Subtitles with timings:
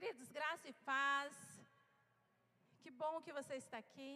[0.00, 1.34] Queridos, graça e paz.
[2.82, 4.12] Que bom que você está aqui.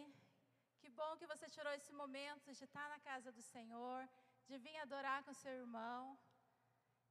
[0.79, 3.99] Que bom que você tirou esse momento de estar na casa do Senhor,
[4.47, 6.17] de vir adorar com seu irmão.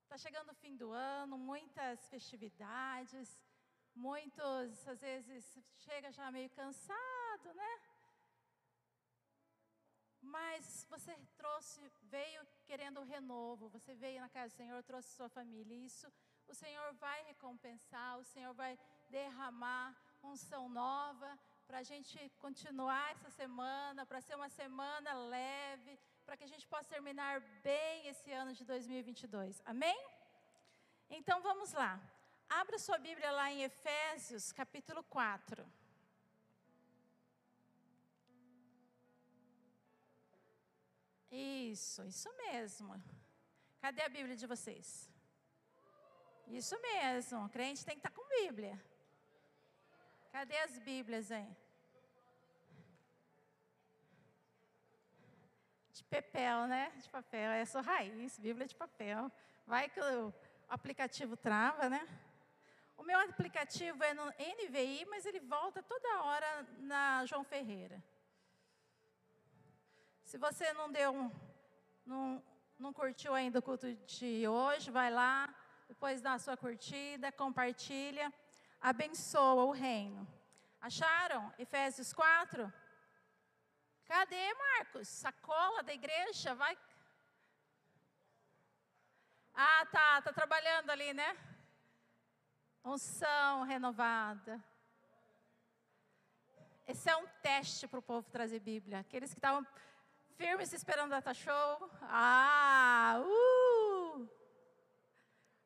[0.02, 3.28] Está chegando o fim do ano, muitas festividades,
[3.94, 5.56] muitos, às vezes,
[5.86, 7.72] chega já meio cansado, né?
[10.20, 11.80] Mas você trouxe,
[12.16, 15.76] veio querendo o renovo, você veio na casa do Senhor, trouxe sua família.
[15.76, 16.12] Isso
[16.48, 18.78] o Senhor vai recompensar, o Senhor vai
[19.10, 26.36] derramar unção nova para a gente continuar essa semana, para ser uma semana leve, para
[26.36, 29.62] que a gente possa terminar bem esse ano de 2022.
[29.64, 29.98] Amém?
[31.10, 32.00] Então vamos lá.
[32.48, 35.66] Abra sua Bíblia lá em Efésios, capítulo 4.
[41.30, 43.02] Isso, isso mesmo.
[43.80, 45.13] Cadê a Bíblia de vocês?
[46.48, 48.80] Isso mesmo, crente tem que estar tá com Bíblia.
[50.30, 51.48] Cadê as Bíblias aí?
[55.92, 56.90] De papel, né?
[57.00, 59.30] De papel, é só raiz, Bíblia de papel.
[59.66, 60.32] Vai que o
[60.68, 62.06] aplicativo trava, né?
[62.96, 68.02] O meu aplicativo é no NVI, mas ele volta toda hora na João Ferreira.
[70.24, 71.30] Se você não deu
[72.04, 72.42] não,
[72.78, 75.52] não curtiu ainda o culto de hoje, vai lá,
[75.88, 78.32] depois dá a sua curtida, compartilha,
[78.80, 80.26] abençoa o reino.
[80.80, 81.52] Acharam?
[81.58, 82.72] Efésios 4?
[84.04, 85.08] Cadê, Marcos?
[85.08, 86.54] Sacola da igreja?
[86.54, 86.76] Vai.
[89.54, 91.36] Ah, tá, tá trabalhando ali, né?
[92.84, 94.62] Unção renovada.
[96.86, 98.98] Esse é um teste para o povo trazer Bíblia.
[98.98, 99.66] Aqueles que estavam
[100.36, 101.90] firmes esperando o data show.
[102.02, 103.83] Ah, uh!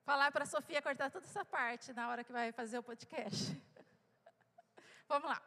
[0.09, 3.55] Falar para a Sofia cortar toda essa parte na hora que vai fazer o podcast.
[5.06, 5.42] Vamos lá.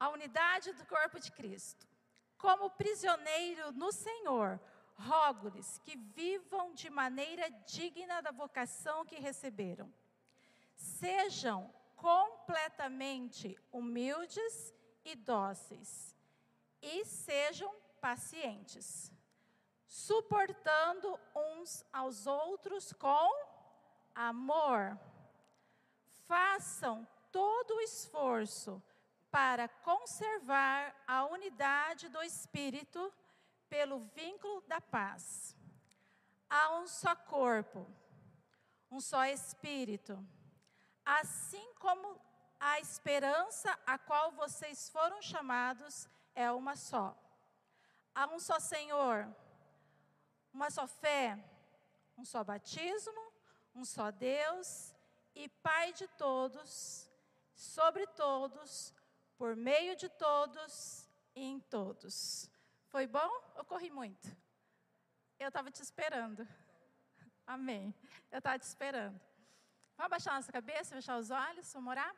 [0.00, 1.86] A unidade do corpo de Cristo.
[2.36, 4.58] Como prisioneiro no Senhor,
[4.96, 9.88] rogo-lhes que vivam de maneira digna da vocação que receberam.
[10.74, 14.74] Sejam completamente humildes
[15.04, 16.16] e dóceis,
[16.82, 19.12] e sejam pacientes,
[19.86, 23.47] suportando uns aos outros com
[24.18, 24.98] amor,
[26.26, 28.82] façam todo o esforço
[29.30, 33.12] para conservar a unidade do Espírito
[33.68, 35.56] pelo vínculo da paz.
[36.50, 37.86] Há um só corpo,
[38.90, 40.18] um só Espírito,
[41.04, 42.20] assim como
[42.58, 47.16] a esperança a qual vocês foram chamados é uma só.
[48.12, 49.32] Há um só Senhor,
[50.52, 51.38] uma só fé,
[52.16, 53.27] um só batismo,
[53.78, 54.92] um só Deus
[55.36, 57.08] e Pai de todos,
[57.54, 58.92] sobre todos,
[59.36, 62.50] por meio de todos e em todos.
[62.88, 64.26] Foi bom ou corri muito?
[65.38, 66.46] Eu estava te esperando.
[67.46, 67.94] Amém.
[68.32, 69.20] Eu estava te esperando.
[69.96, 72.14] Vamos abaixar nossa cabeça, fechar os olhos, vamos orar?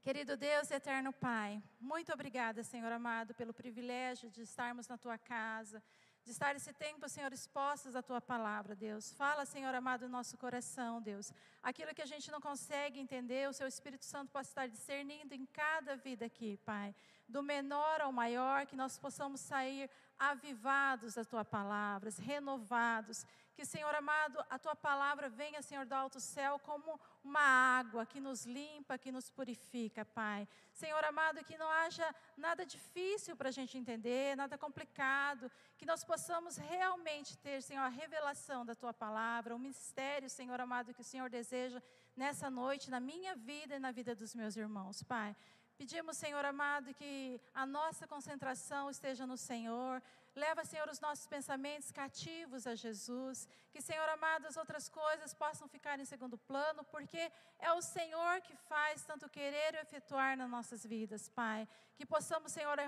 [0.00, 5.16] Querido Deus e eterno Pai, muito obrigada, Senhor amado, pelo privilégio de estarmos na tua
[5.16, 5.80] casa
[6.24, 9.12] de estar esse tempo, Senhor, expostos à tua palavra, Deus.
[9.14, 11.32] Fala, Senhor amado, no nosso coração, Deus.
[11.62, 15.44] Aquilo que a gente não consegue entender, o seu Espírito Santo possa estar discernindo em
[15.46, 16.94] cada vida aqui, Pai.
[17.28, 23.26] Do menor ao maior, que nós possamos sair avivados da tua palavra, renovados.
[23.54, 28.18] Que, Senhor amado, a tua palavra venha, Senhor, do alto céu como uma água que
[28.18, 30.48] nos limpa, que nos purifica, Pai.
[30.72, 36.02] Senhor amado, que não haja nada difícil para a gente entender, nada complicado, que nós
[36.02, 41.04] possamos realmente ter, Senhor, a revelação da tua palavra, o mistério, Senhor amado, que o
[41.04, 41.82] Senhor deseja
[42.16, 45.36] nessa noite, na minha vida e na vida dos meus irmãos, Pai.
[45.76, 50.02] Pedimos, Senhor amado, que a nossa concentração esteja no Senhor.
[50.34, 53.46] Leva, Senhor, os nossos pensamentos cativos a Jesus.
[53.70, 58.40] Que, Senhor amado, as outras coisas possam ficar em segundo plano, porque é o Senhor
[58.40, 61.68] que faz tanto querer e efetuar nas nossas vidas, Pai.
[61.96, 62.78] Que possamos, Senhor,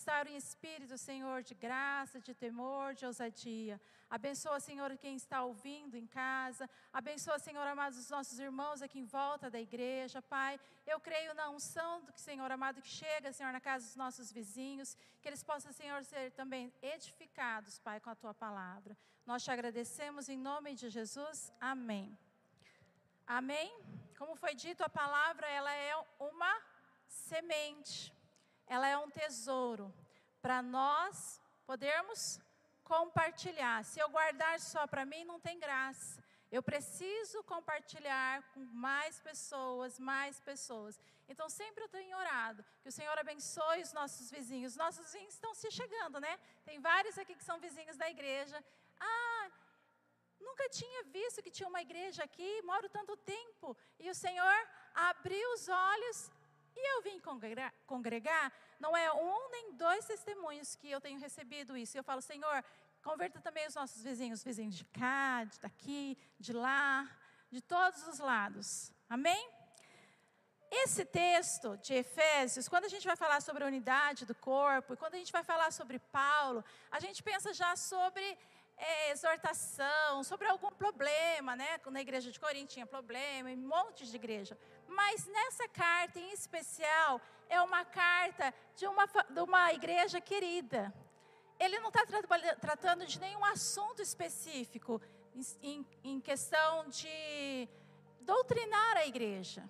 [0.00, 3.76] estar em espírito, Senhor, de graça, de temor, de ousadia.
[4.18, 6.68] Abençoa, Senhor, quem está ouvindo em casa.
[7.00, 10.22] Abençoa, Senhor, amados, os nossos irmãos aqui em volta da igreja.
[10.22, 13.96] Pai, eu creio na unção do que, Senhor amado, que chega, Senhor, na casa dos
[14.04, 14.96] nossos vizinhos.
[15.20, 18.96] Que eles possam, Senhor, ser também edificados, Pai, com a tua palavra.
[19.26, 21.52] Nós te agradecemos em nome de Jesus.
[21.60, 22.18] Amém.
[23.26, 23.68] Amém?
[24.18, 26.54] Como foi dito, a palavra, ela é uma
[27.06, 28.18] semente
[28.74, 29.86] ela é um tesouro
[30.40, 31.14] para nós
[31.70, 32.20] podermos
[32.84, 33.78] compartilhar.
[33.84, 36.22] Se eu guardar só para mim, não tem graça.
[36.56, 40.94] Eu preciso compartilhar com mais pessoas, mais pessoas.
[41.28, 44.76] Então, sempre eu tenho orado que o Senhor abençoe os nossos vizinhos.
[44.84, 46.32] Nossos vizinhos estão se chegando, né?
[46.64, 48.58] Tem vários aqui que são vizinhos da igreja.
[49.00, 49.46] Ah,
[50.48, 53.76] nunca tinha visto que tinha uma igreja aqui, moro tanto tempo.
[53.98, 54.58] E o Senhor
[54.94, 56.30] abriu os olhos
[56.82, 58.52] e eu vim congregar, congregar.
[58.78, 61.96] Não é um nem dois testemunhos que eu tenho recebido isso.
[61.96, 62.64] Eu falo, Senhor,
[63.02, 67.08] Converta também os nossos vizinhos, vizinhos de cá, de daqui, de lá,
[67.50, 68.92] de todos os lados.
[69.08, 69.50] Amém?
[70.70, 74.96] Esse texto de Efésios, quando a gente vai falar sobre a unidade do corpo, e
[74.98, 78.22] quando a gente vai falar sobre Paulo, a gente pensa já sobre
[78.76, 81.80] é, exortação, sobre algum problema, né?
[81.86, 84.58] Na igreja de Corinto tinha problema, em montes de igreja.
[84.90, 90.92] Mas nessa carta em especial, é uma carta de uma, de uma igreja querida,
[91.58, 92.04] ele não está
[92.60, 95.00] tratando de nenhum assunto específico
[95.62, 97.68] em, em questão de
[98.20, 99.68] doutrinar a igreja.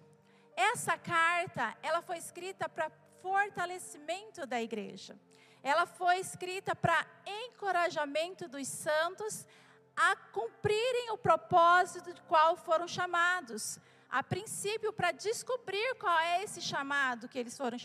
[0.56, 2.90] Essa carta, ela foi escrita para
[3.20, 5.18] fortalecimento da igreja.
[5.62, 9.46] Ela foi escrita para encorajamento dos santos
[9.94, 13.78] a cumprirem o propósito de qual foram chamados.
[14.10, 17.78] A princípio, para descobrir qual é esse chamado que eles foram,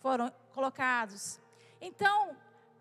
[0.00, 1.38] foram colocados.
[1.80, 2.36] Então,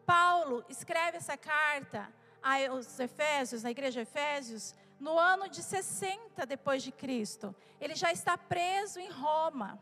[0.06, 2.10] Paulo escreve essa carta
[2.42, 7.54] aos Efésios, na igreja de Efésios, no ano de 60 depois de Cristo.
[7.80, 9.78] Ele já está preso em Roma.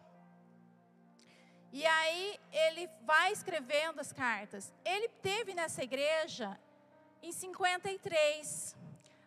[1.72, 4.74] E aí ele vai escrevendo as cartas.
[4.84, 6.60] Ele teve nessa igreja
[7.22, 8.76] em 53,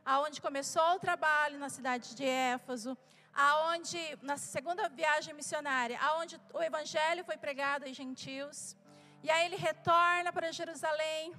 [0.05, 2.97] aonde começou o trabalho na cidade de Éfaso,
[3.35, 8.77] aonde na segunda viagem missionária, aonde o evangelho foi pregado aos gentios.
[9.23, 11.35] E aí ele retorna para Jerusalém.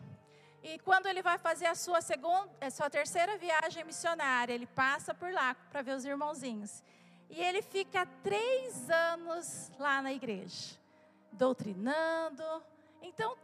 [0.62, 5.14] E quando ele vai fazer a sua segunda, a sua terceira viagem missionária, ele passa
[5.14, 6.84] por lá para ver os irmãozinhos.
[7.30, 10.76] E ele fica três anos lá na igreja,
[11.32, 12.64] doutrinando.
[13.02, 13.38] Então,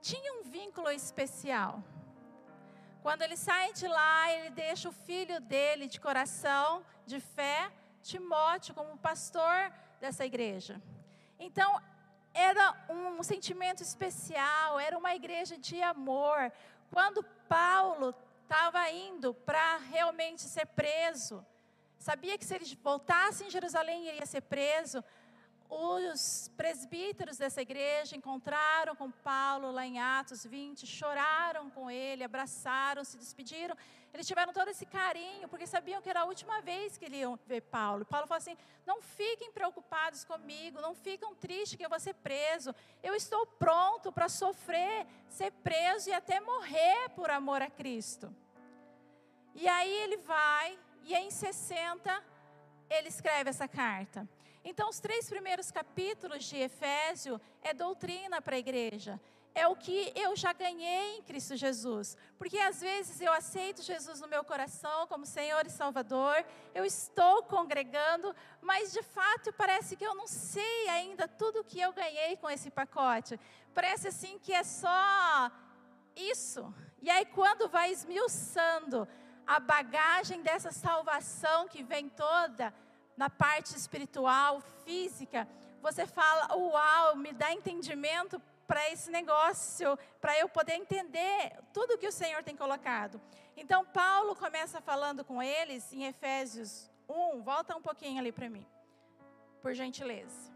[0.00, 1.82] tinha um vínculo especial.
[3.02, 7.70] Quando ele sai de lá, ele deixa o filho dele de coração, de fé,
[8.02, 10.80] Timóteo, como pastor dessa igreja.
[11.38, 11.80] Então,
[12.34, 16.52] era um sentimento especial, era uma igreja de amor.
[16.90, 21.44] Quando Paulo estava indo para realmente ser preso,
[21.98, 25.02] sabia que se ele voltasse em Jerusalém ele ia ser preso,
[25.68, 33.02] os presbíteros dessa igreja encontraram com Paulo lá em Atos 20, choraram com ele, abraçaram,
[33.04, 33.74] se despediram.
[34.12, 37.62] Eles tiveram todo esse carinho, porque sabiam que era a última vez que iam ver
[37.62, 38.04] Paulo.
[38.04, 42.74] Paulo falou assim: não fiquem preocupados comigo, não ficam tristes que eu vou ser preso.
[43.02, 48.34] Eu estou pronto para sofrer, ser preso e até morrer por amor a Cristo.
[49.54, 52.24] E aí ele vai, e em 60
[52.90, 54.28] ele escreve essa carta.
[54.64, 59.20] Então, os três primeiros capítulos de Efésio é doutrina para a igreja.
[59.54, 62.16] É o que eu já ganhei em Cristo Jesus.
[62.38, 66.44] Porque às vezes eu aceito Jesus no meu coração como Senhor e Salvador,
[66.74, 71.80] eu estou congregando, mas de fato parece que eu não sei ainda tudo o que
[71.80, 73.38] eu ganhei com esse pacote.
[73.74, 75.50] Parece assim que é só
[76.16, 76.74] isso.
[77.00, 79.08] E aí, quando vai esmiuçando
[79.46, 82.72] a bagagem dessa salvação que vem toda,
[83.16, 85.48] na parte espiritual, física,
[85.80, 88.40] você fala, uau, me dá entendimento
[88.72, 91.38] para esse negócio, para eu poder entender
[91.74, 93.20] tudo que o Senhor tem colocado.
[93.54, 98.66] Então, Paulo começa falando com eles em Efésios 1, volta um pouquinho ali para mim,
[99.60, 100.50] por gentileza.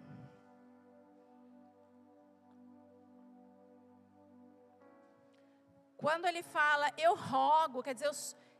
[5.98, 8.16] Quando ele fala, eu rogo, quer dizer, eu,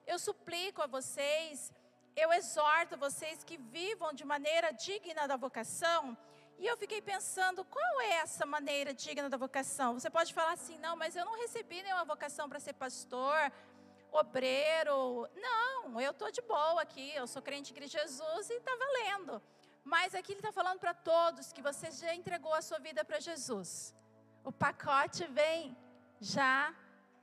[0.06, 1.72] eu suplico a vocês
[2.16, 6.16] eu exorto vocês que vivam de maneira digna da vocação.
[6.58, 9.94] E eu fiquei pensando, qual é essa maneira digna da vocação?
[9.98, 13.52] Você pode falar assim, não, mas eu não recebi nenhuma vocação para ser pastor,
[14.10, 15.28] obreiro.
[15.36, 19.42] Não, eu estou de boa aqui, eu sou crente em Jesus e está valendo.
[19.84, 23.20] Mas aqui ele está falando para todos que você já entregou a sua vida para
[23.20, 23.94] Jesus.
[24.42, 25.76] O pacote vem
[26.20, 26.74] já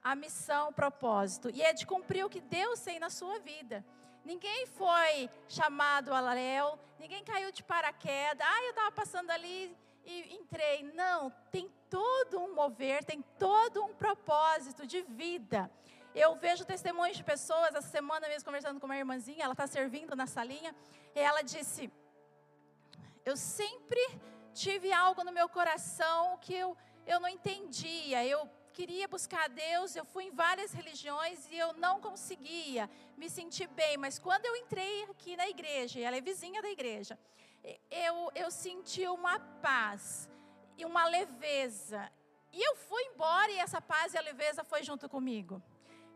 [0.03, 1.49] a missão, o propósito.
[1.49, 3.83] E é de cumprir o que Deus tem na sua vida.
[4.23, 8.47] Ninguém foi chamado a Léo, ninguém caiu de paraquedas.
[8.47, 9.75] Ah, eu estava passando ali
[10.05, 10.83] e entrei.
[10.93, 15.69] Não, tem todo um mover, tem todo um propósito de vida.
[16.15, 20.15] Eu vejo testemunhos de pessoas, essa semana mesmo conversando com uma irmãzinha, ela está servindo
[20.15, 20.73] na salinha,
[21.15, 21.91] e ela disse:
[23.25, 23.99] Eu sempre
[24.53, 28.23] tive algo no meu coração que eu, eu não entendia.
[28.25, 33.29] Eu queria buscar a Deus, eu fui em várias religiões e eu não conseguia me
[33.29, 33.95] sentir bem.
[33.97, 37.17] Mas quando eu entrei aqui na igreja, e ela é vizinha da igreja,
[37.89, 40.29] eu, eu senti uma paz
[40.77, 42.11] e uma leveza.
[42.51, 45.61] E eu fui embora e essa paz e a leveza foi junto comigo.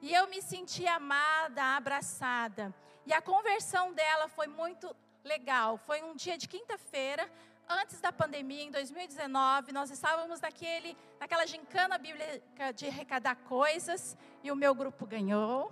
[0.02, 2.74] E eu me senti amada, abraçada.
[3.06, 5.78] E a conversão dela foi muito legal.
[5.78, 7.30] Foi um dia de quinta-feira,
[7.70, 14.52] antes da pandemia, em 2019, nós estávamos naquele, naquela gincana bíblica de arrecadar coisas, e
[14.52, 15.72] o meu grupo ganhou.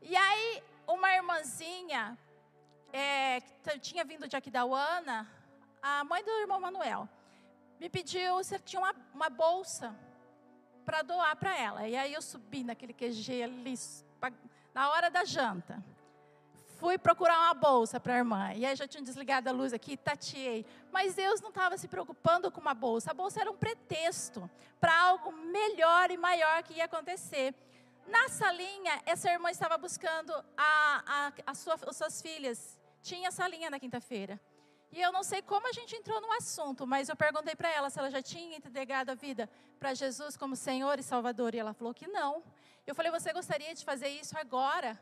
[0.00, 2.18] E aí, uma irmãzinha,
[2.92, 5.28] é, que tinha vindo de Aquidauana,
[5.82, 7.08] a mãe do irmão Manuel,
[7.78, 9.94] me pediu se tinha uma, uma bolsa
[10.84, 11.88] para doar para ela.
[11.88, 13.74] E aí eu subi naquele QG ali,
[14.74, 15.82] na hora da janta
[16.82, 18.52] fui procurar uma bolsa para a irmã.
[18.54, 20.66] E aí já tinha desligado a luz aqui, tateei.
[20.90, 23.12] Mas Deus não estava se preocupando com uma bolsa.
[23.12, 27.54] A bolsa era um pretexto para algo melhor e maior que ia acontecer.
[28.04, 32.76] Na salinha, essa irmã estava buscando a, a, a sua, as suas filhas.
[33.00, 34.40] Tinha salinha na quinta-feira.
[34.90, 37.90] E eu não sei como a gente entrou no assunto, mas eu perguntei para ela
[37.90, 39.48] se ela já tinha entregado a vida
[39.78, 41.54] para Jesus como Senhor e Salvador.
[41.54, 42.42] E ela falou que não.
[42.84, 44.98] Eu falei, você gostaria de fazer isso agora?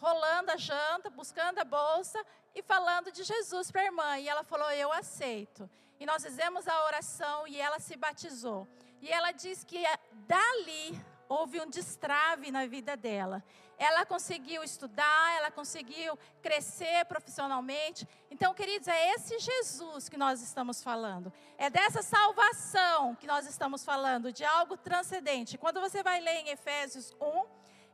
[0.00, 4.18] Rolando a janta, buscando a bolsa e falando de Jesus para a irmã.
[4.18, 5.68] E ela falou: Eu aceito.
[6.00, 8.66] E nós fizemos a oração e ela se batizou.
[9.02, 13.44] E ela diz que eh, dali houve um destrave na vida dela.
[13.78, 18.06] Ela conseguiu estudar, ela conseguiu crescer profissionalmente.
[18.30, 21.32] Então, queridos, é esse Jesus que nós estamos falando.
[21.56, 25.56] É dessa salvação que nós estamos falando, de algo transcendente.
[25.56, 27.44] Quando você vai ler em Efésios 1,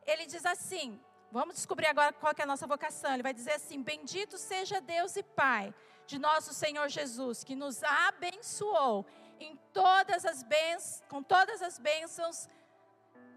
[0.07, 3.13] ele diz assim: Vamos descobrir agora qual é a nossa vocação.
[3.13, 5.75] Ele vai dizer assim: Bendito seja Deus e Pai
[6.07, 9.05] de nosso Senhor Jesus, que nos abençoou
[9.41, 12.49] em todas as bênçãos, com todas as bênçãos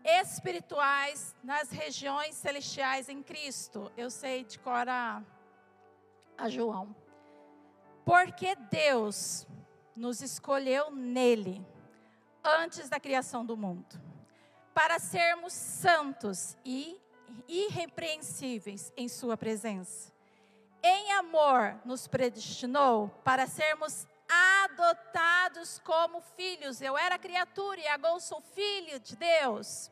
[0.03, 3.91] espirituais nas regiões celestiais em Cristo.
[3.97, 5.23] Eu sei de cor a,
[6.37, 6.95] a João.
[8.05, 9.47] Porque Deus
[9.95, 11.65] nos escolheu nele
[12.43, 14.01] antes da criação do mundo,
[14.73, 16.99] para sermos santos e
[17.47, 20.11] irrepreensíveis em Sua presença.
[20.81, 24.07] Em amor, nos predestinou para sermos
[24.63, 26.81] adotados como filhos.
[26.81, 29.91] Eu era criatura e agora sou filho de Deus.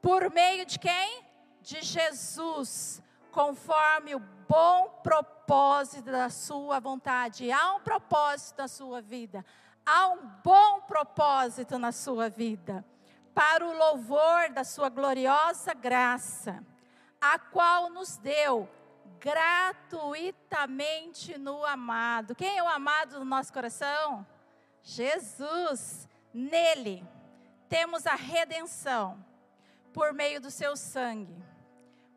[0.00, 1.24] Por meio de quem?
[1.60, 7.50] De Jesus, conforme o bom propósito da Sua vontade.
[7.50, 9.44] Há um propósito na sua vida.
[9.84, 12.84] Há um bom propósito na sua vida
[13.36, 16.64] para o louvor da sua gloriosa graça,
[17.20, 18.66] a qual nos deu
[19.20, 22.34] gratuitamente no amado.
[22.34, 24.26] Quem é o amado do nosso coração?
[24.82, 26.08] Jesus.
[26.32, 27.06] Nele
[27.68, 29.22] temos a redenção
[29.92, 31.36] por meio do seu sangue.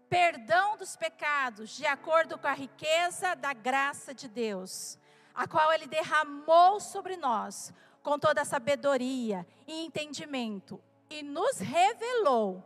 [0.07, 4.97] Perdão dos pecados, de acordo com a riqueza da graça de Deus,
[5.35, 12.63] a qual ele derramou sobre nós com toda a sabedoria e entendimento e nos revelou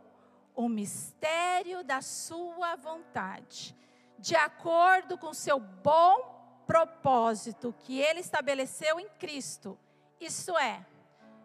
[0.54, 3.74] o mistério da sua vontade,
[4.18, 9.78] de acordo com seu bom propósito que ele estabeleceu em Cristo,
[10.20, 10.84] isso é,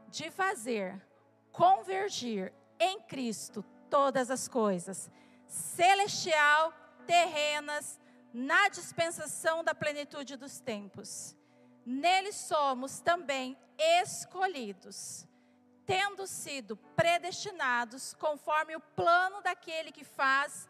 [0.10, 1.02] de fazer
[1.52, 5.10] convergir em Cristo todas as coisas,
[5.48, 6.74] celestial,
[7.06, 8.00] terrenas,
[8.32, 11.36] na dispensação da plenitude dos tempos.
[11.86, 15.28] Nele somos também escolhidos
[15.90, 20.70] tendo sido predestinados conforme o plano daquele que faz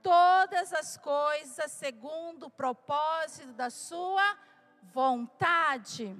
[0.00, 4.38] todas as coisas segundo o propósito da sua
[4.80, 6.16] vontade,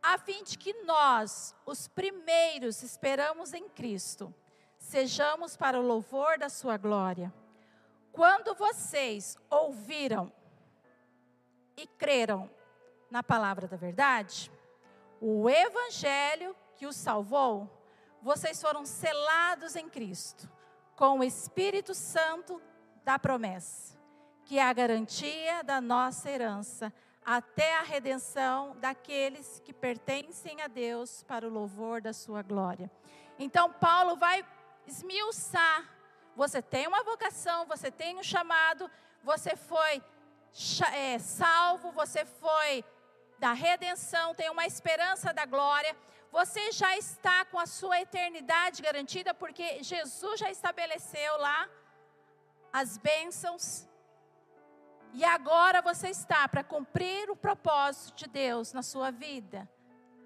[0.00, 4.32] a fim de que nós, os primeiros, esperamos em Cristo,
[4.78, 7.34] sejamos para o louvor da sua glória.
[8.12, 10.32] Quando vocês ouviram
[11.76, 12.48] e creram
[13.10, 14.52] na palavra da verdade,
[15.20, 17.70] o evangelho que os salvou,
[18.20, 20.50] vocês foram selados em Cristo
[20.96, 22.60] com o Espírito Santo
[23.04, 23.96] da promessa,
[24.44, 26.92] que é a garantia da nossa herança
[27.24, 32.90] até a redenção daqueles que pertencem a Deus para o louvor da sua glória.
[33.38, 34.44] Então Paulo vai
[34.84, 35.88] esmiuçar.
[36.34, 38.90] Você tem uma vocação, você tem um chamado,
[39.22, 40.02] você foi
[40.92, 42.84] é, salvo, você foi
[43.38, 45.96] da redenção, tem uma esperança da glória
[46.32, 51.68] você já está com a sua eternidade garantida, porque Jesus já estabeleceu lá
[52.72, 53.86] as bênçãos.
[55.12, 59.68] E agora você está para cumprir o propósito de Deus na sua vida,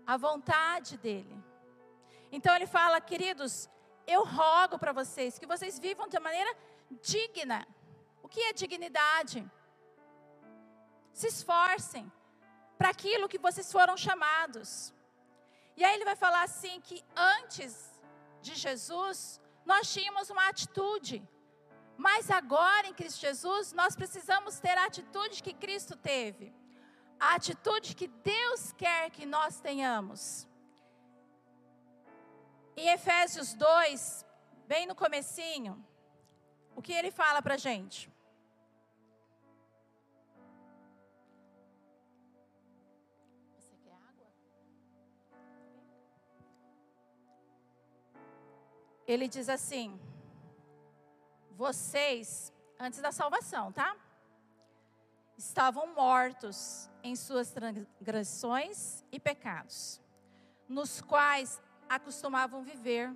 [0.06, 1.44] a vontade dEle.
[2.30, 3.68] Então ele fala, queridos,
[4.06, 6.56] eu rogo para vocês que vocês vivam de maneira
[7.02, 7.66] digna.
[8.22, 9.44] O que é dignidade?
[11.12, 12.10] Se esforcem
[12.78, 14.94] para aquilo que vocês foram chamados.
[15.76, 18.00] E aí ele vai falar assim que antes
[18.40, 21.22] de Jesus, nós tínhamos uma atitude.
[21.96, 26.54] Mas agora em Cristo Jesus, nós precisamos ter a atitude que Cristo teve.
[27.18, 30.48] A atitude que Deus quer que nós tenhamos.
[32.76, 34.26] Em Efésios 2,
[34.66, 35.82] bem no comecinho,
[36.74, 38.10] o que ele fala para gente?
[49.06, 49.98] Ele diz assim:
[51.50, 53.96] vocês, antes da salvação, tá?
[55.36, 60.00] Estavam mortos em suas transgressões e pecados,
[60.68, 63.14] nos quais acostumavam viver,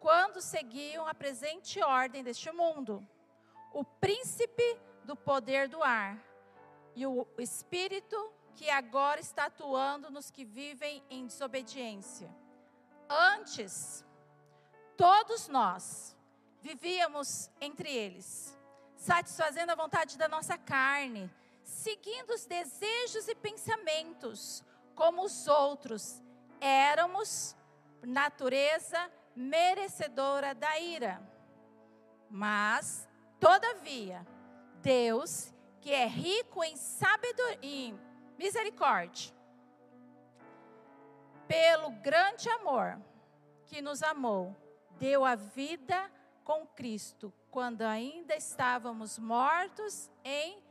[0.00, 3.06] quando seguiam a presente ordem deste mundo,
[3.72, 6.18] o príncipe do poder do ar
[6.94, 8.16] e o espírito
[8.54, 12.30] que agora está atuando nos que vivem em desobediência.
[13.08, 14.04] Antes,
[14.96, 16.16] todos nós
[16.60, 18.56] vivíamos entre eles,
[18.96, 21.30] satisfazendo a vontade da nossa carne,
[21.64, 26.22] seguindo os desejos e pensamentos, como os outros,
[26.60, 27.56] éramos
[28.02, 31.20] natureza merecedora da ira.
[32.30, 33.08] Mas,
[33.40, 34.26] todavia,
[34.80, 37.94] Deus, que é rico em sabedoria e
[38.38, 39.34] misericórdia,
[41.48, 43.00] pelo grande amor
[43.66, 44.56] que nos amou,
[45.02, 45.98] deu a vida
[46.44, 50.62] com Cristo, quando ainda estávamos mortos em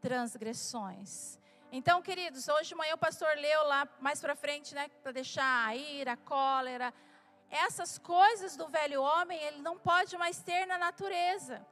[0.00, 1.36] transgressões.
[1.72, 5.66] Então, queridos, hoje de manhã o pastor leu lá mais para frente, né, para deixar
[5.66, 6.94] a ira, a cólera,
[7.50, 11.66] essas coisas do velho homem, ele não pode mais ter na natureza.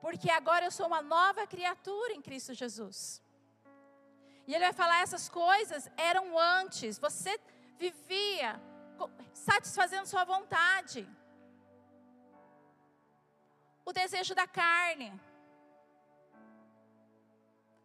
[0.00, 3.20] Porque agora eu sou uma nova criatura em Cristo Jesus.
[4.46, 7.40] E ele vai falar essas coisas eram antes, você
[7.76, 8.50] vivia
[9.32, 11.08] satisfazendo sua vontade.
[13.88, 15.08] O desejo da carne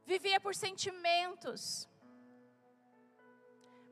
[0.05, 1.87] vivia por sentimentos.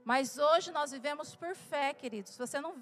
[0.04, 2.38] Mas hoje nós vivemos por fé, queridos.
[2.38, 2.74] Você não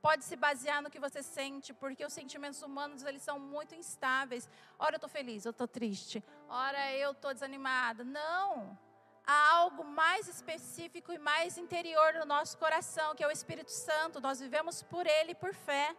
[0.00, 4.48] pode se basear no que você sente, porque os sentimentos humanos eles são muito instáveis.
[4.78, 6.22] Ora eu estou feliz, eu estou triste.
[6.48, 8.04] Ora eu estou desanimada.
[8.04, 8.78] Não.
[9.26, 14.20] Há algo mais específico e mais interior no nosso coração, que é o Espírito Santo.
[14.20, 15.92] Nós vivemos por Ele, por fé,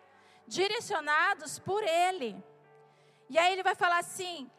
[0.48, 2.42] direcionados por Ele.
[3.30, 4.50] E aí ele vai falar assim: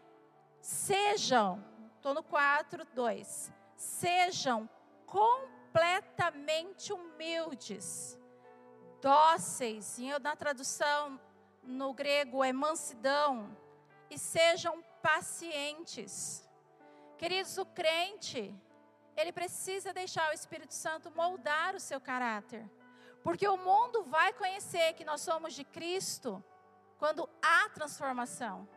[0.61, 1.65] sejam
[1.99, 3.53] Estou no 4, 2.
[3.77, 4.71] Sejam
[5.05, 8.17] completamente humildes,
[9.03, 11.21] dóceis, e na tradução
[11.63, 13.55] no grego é mansidão,
[14.09, 16.49] e sejam pacientes.
[17.19, 18.55] Queridos, o crente,
[19.17, 22.65] ele precisa deixar o Espírito Santo moldar o seu caráter,
[23.25, 26.43] porque o mundo vai conhecer que nós somos de Cristo
[26.99, 28.69] quando há transformação.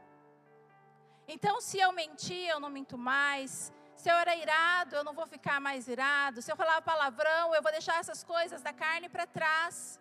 [1.28, 3.74] Então, se eu mentir, eu não minto mais.
[3.96, 6.42] Se eu era irado, eu não vou ficar mais irado.
[6.42, 10.00] Se eu falava palavrão, eu vou deixar essas coisas da carne para trás.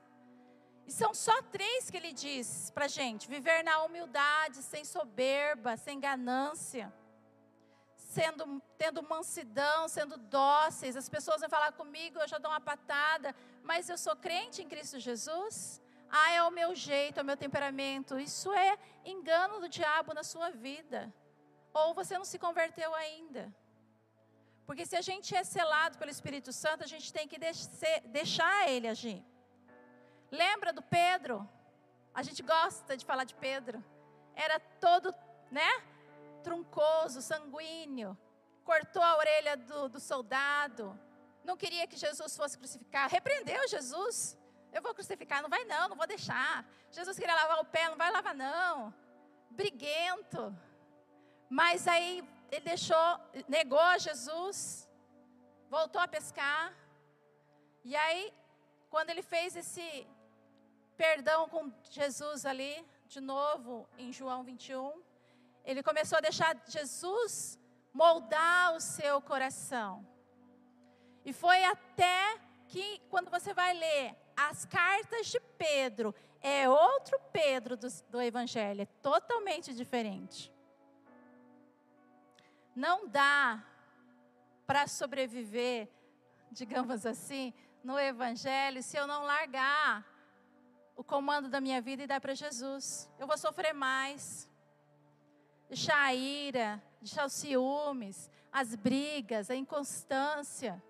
[0.86, 6.00] E são só três que ele diz para gente: viver na humildade, sem soberba, sem
[6.00, 6.92] ganância,
[7.96, 10.96] sendo, tendo mansidão, sendo dóceis.
[10.96, 14.68] As pessoas vão falar comigo, eu já dou uma patada, mas eu sou crente em
[14.68, 15.80] Cristo Jesus.
[16.10, 18.18] Ah, é o meu jeito, é o meu temperamento.
[18.18, 21.12] Isso é engano do diabo na sua vida.
[21.72, 23.54] Ou você não se converteu ainda.
[24.66, 27.38] Porque se a gente é selado pelo Espírito Santo, a gente tem que
[28.06, 29.24] deixar ele agir.
[30.30, 31.48] Lembra do Pedro?
[32.14, 33.84] A gente gosta de falar de Pedro.
[34.34, 35.14] Era todo,
[35.50, 35.70] né?
[36.42, 38.16] Truncoso, sanguíneo.
[38.64, 40.98] Cortou a orelha do, do soldado.
[41.44, 43.12] Não queria que Jesus fosse crucificado.
[43.12, 44.36] Repreendeu Jesus.
[44.72, 46.64] Eu vou crucificar, não vai não, não vou deixar.
[46.90, 48.94] Jesus queria lavar o pé, não vai lavar não.
[49.50, 50.56] Briguento.
[51.48, 54.88] Mas aí ele deixou, negou Jesus,
[55.68, 56.72] voltou a pescar.
[57.84, 58.32] E aí,
[58.88, 60.06] quando ele fez esse
[60.96, 65.02] perdão com Jesus ali, de novo em João 21,
[65.64, 67.58] ele começou a deixar Jesus
[67.92, 70.06] moldar o seu coração.
[71.24, 74.16] E foi até que, quando você vai ler
[74.48, 80.52] as cartas de Pedro, é outro Pedro do, do Evangelho, é totalmente diferente.
[82.74, 83.62] Não dá
[84.66, 85.88] para sobreviver,
[86.50, 90.06] digamos assim, no Evangelho se eu não largar
[90.96, 93.10] o comando da minha vida e dar para Jesus.
[93.18, 94.48] Eu vou sofrer mais.
[95.68, 100.82] Deixar a ira, deixar os ciúmes, as brigas, a inconstância.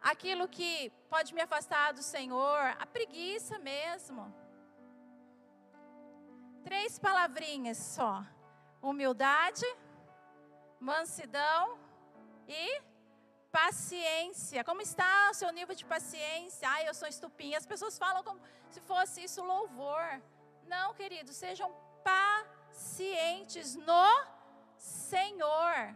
[0.00, 4.32] Aquilo que pode me afastar do Senhor, a preguiça mesmo.
[6.64, 8.24] Três palavrinhas só:
[8.80, 9.66] humildade,
[10.78, 11.78] mansidão
[12.46, 12.80] e
[13.50, 14.62] paciência.
[14.62, 16.68] Como está o seu nível de paciência?
[16.68, 17.58] Ai, eu sou estupinha.
[17.58, 20.22] As pessoas falam como se fosse isso louvor.
[20.66, 24.26] Não, queridos, sejam pacientes no
[24.76, 25.94] Senhor.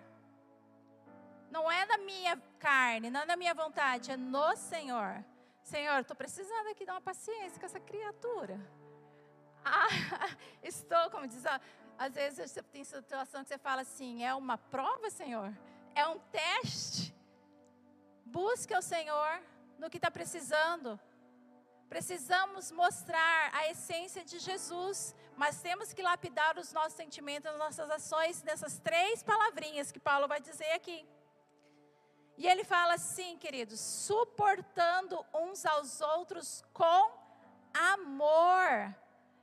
[1.53, 5.23] Não é na minha carne, não é na minha vontade, é no Senhor.
[5.63, 8.59] Senhor, estou precisando aqui dar uma paciência com essa criatura.
[9.63, 9.89] Ah,
[10.63, 11.45] estou, como diz,
[11.99, 15.53] às vezes você tem situação que você fala assim: é uma prova, Senhor?
[15.95, 17.15] É um teste?
[18.25, 19.43] Busque o Senhor
[19.79, 20.99] no que está precisando.
[21.87, 27.91] Precisamos mostrar a essência de Jesus, mas temos que lapidar os nossos sentimentos, as nossas
[27.91, 31.07] ações nessas três palavrinhas que Paulo vai dizer aqui.
[32.37, 37.13] E ele fala assim, queridos, suportando uns aos outros com
[37.73, 38.95] amor.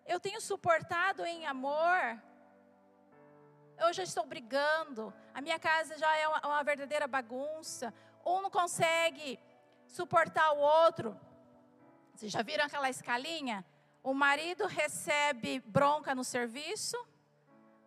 [0.05, 2.19] Eu tenho suportado em amor
[3.79, 7.93] eu já estou brigando, a minha casa já é uma, uma verdadeira bagunça,
[8.25, 9.39] um não consegue
[9.87, 11.17] suportar o outro.
[12.13, 13.65] Vocês já viram aquela escalinha?
[14.03, 16.97] O marido recebe bronca no serviço,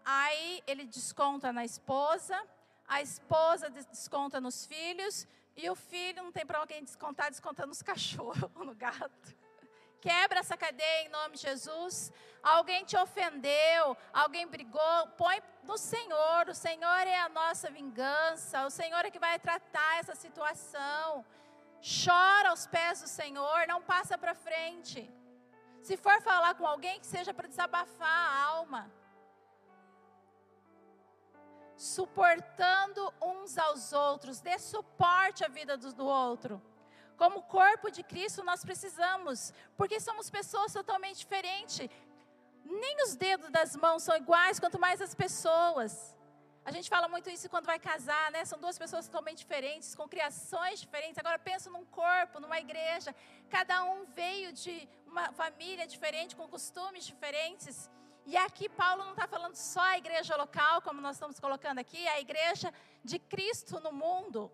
[0.04, 2.42] aí ele desconta na esposa,
[2.86, 7.82] a esposa desconta nos filhos, e o filho não tem para alguém descontar, desconta nos
[7.82, 9.36] cachorros no gato.
[10.00, 12.12] Quebra essa cadeia em nome de Jesus.
[12.42, 16.48] Alguém te ofendeu, alguém brigou, põe no Senhor.
[16.48, 18.66] O Senhor é a nossa vingança.
[18.66, 21.24] O Senhor é que vai tratar essa situação.
[21.80, 25.08] Chora aos pés do Senhor, não passa para frente.
[25.82, 28.90] Se for falar com alguém, que seja para desabafar a alma.
[31.82, 36.62] Suportando uns aos outros, dê suporte à vida do, do outro.
[37.16, 41.88] Como corpo de Cristo, nós precisamos, porque somos pessoas totalmente diferentes.
[42.64, 46.14] Nem os dedos das mãos são iguais, quanto mais as pessoas.
[46.64, 48.44] A gente fala muito isso quando vai casar, né?
[48.44, 51.18] São duas pessoas totalmente diferentes, com criações diferentes.
[51.18, 53.12] Agora penso num corpo, numa igreja.
[53.50, 57.90] Cada um veio de uma família diferente, com costumes diferentes.
[58.24, 62.06] E aqui Paulo não está falando só a igreja local, como nós estamos colocando aqui,
[62.08, 64.50] a igreja de Cristo no mundo.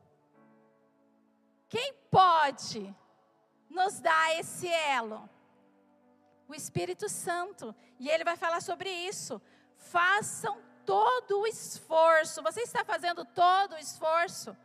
[1.68, 2.94] Quem pode
[3.68, 5.28] nos dar esse elo?
[6.48, 7.74] O Espírito Santo.
[7.98, 9.40] E ele vai falar sobre isso.
[9.76, 12.42] Façam todo o esforço.
[12.42, 14.56] Você está fazendo todo o esforço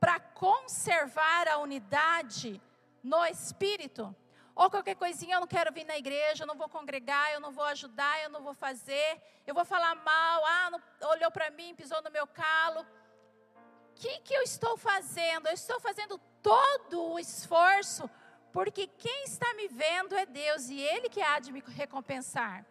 [0.00, 2.60] para conservar a unidade
[3.02, 4.14] no Espírito?
[4.54, 7.52] Ou qualquer coisinha, eu não quero vir na igreja, eu não vou congregar, eu não
[7.52, 11.74] vou ajudar, eu não vou fazer, eu vou falar mal, ah, não, olhou para mim,
[11.74, 12.80] pisou no meu calo.
[12.80, 15.46] O que, que eu estou fazendo?
[15.46, 18.08] Eu estou fazendo todo o esforço,
[18.52, 22.64] porque quem está me vendo é Deus e Ele que há de me recompensar.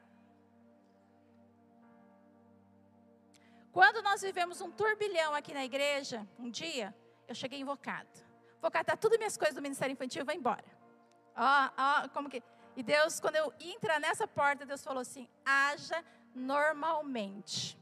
[3.71, 6.93] Quando nós vivemos um turbilhão aqui na igreja, um dia,
[7.27, 8.09] eu cheguei invocado.
[8.59, 10.78] Vou catar tudo minhas coisas do Ministério Infantil e vou embora.
[11.39, 12.43] Ó, ó, como que.
[12.75, 16.03] E Deus, quando eu entrar nessa porta, Deus falou assim: haja
[16.35, 17.79] normalmente.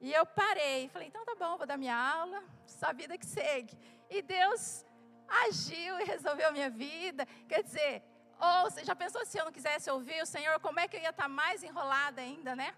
[0.00, 3.26] E eu parei, falei, então tá bom, vou dar minha aula, só a vida que
[3.26, 3.76] segue.
[4.08, 4.84] E Deus
[5.28, 7.26] agiu e resolveu a minha vida.
[7.48, 8.02] Quer dizer,
[8.40, 11.00] ou você já pensou se eu não quisesse ouvir o Senhor, como é que eu
[11.00, 12.74] ia estar mais enrolada ainda, né?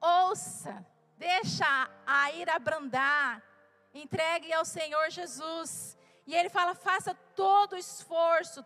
[0.00, 0.84] Ouça,
[1.16, 3.42] deixa a ira abrandar,
[3.94, 5.96] entregue ao Senhor Jesus.
[6.26, 8.64] E ele fala: faça todo o esforço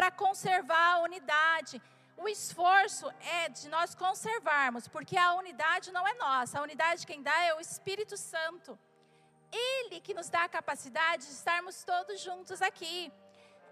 [0.00, 1.74] para conservar a unidade.
[2.16, 3.06] O esforço
[3.38, 7.52] é de nós conservarmos, porque a unidade não é nossa, a unidade quem dá é
[7.54, 8.78] o Espírito Santo.
[9.52, 13.12] Ele que nos dá a capacidade de estarmos todos juntos aqui.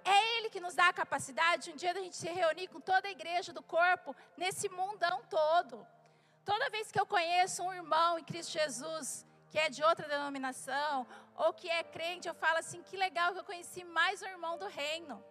[0.05, 2.81] É Ele que nos dá a capacidade de um dia a gente se reunir com
[2.93, 5.87] toda a igreja do corpo nesse mundão todo.
[6.45, 11.07] Toda vez que eu conheço um irmão em Cristo Jesus que é de outra denominação
[11.35, 14.59] ou que é crente, eu falo assim: que legal que eu conheci mais um irmão
[14.59, 15.25] do reino.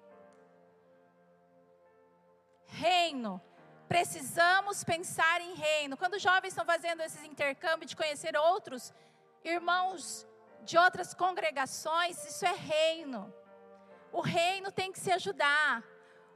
[2.67, 3.41] Reino.
[3.87, 5.97] Precisamos pensar em reino.
[5.97, 8.93] Quando os jovens estão fazendo esses intercâmbios de conhecer outros
[9.43, 10.27] irmãos
[10.63, 13.33] de outras congregações, isso é reino.
[14.11, 15.83] O reino tem que se ajudar.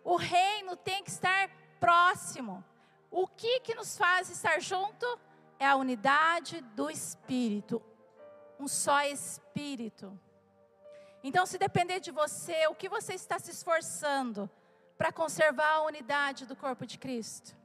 [0.03, 2.63] O reino tem que estar próximo.
[3.09, 5.05] O que que nos faz estar junto?
[5.59, 7.81] É a unidade do espírito.
[8.57, 10.17] Um só espírito.
[11.23, 14.49] Então, se depender de você, o que você está se esforçando
[15.01, 17.57] para conservar a unidade do corpo de Cristo?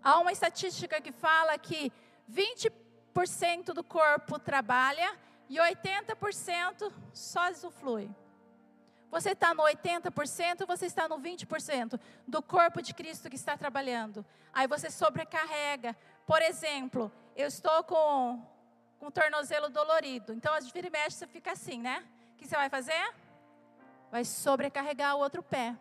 [0.00, 1.92] Há uma estatística que fala que
[2.32, 5.12] 20% do corpo trabalha
[5.48, 8.08] e 80% só usufrui.
[9.10, 14.24] Você está no 80%, você está no 20% do corpo de Cristo que está trabalhando.
[14.52, 15.96] Aí você sobrecarrega.
[16.24, 18.40] Por exemplo, eu estou com,
[19.00, 20.32] com o tornozelo dolorido.
[20.32, 22.06] Então, as vira e mexe, você fica assim, né?
[22.38, 23.14] Que você vai fazer?
[24.10, 25.76] Vai sobrecarregar o outro pé.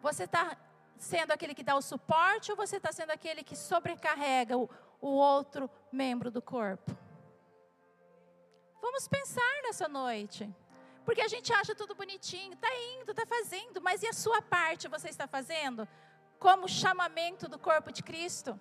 [0.00, 0.56] Você está
[0.98, 4.68] sendo aquele que dá o suporte ou você está sendo aquele que sobrecarrega o,
[5.00, 6.96] o outro membro do corpo?
[8.80, 10.52] Vamos pensar nessa noite.
[11.04, 14.88] Porque a gente acha tudo bonitinho, está indo, está fazendo, mas e a sua parte
[14.88, 15.86] você está fazendo?
[16.38, 18.58] Como chamamento do corpo de Cristo?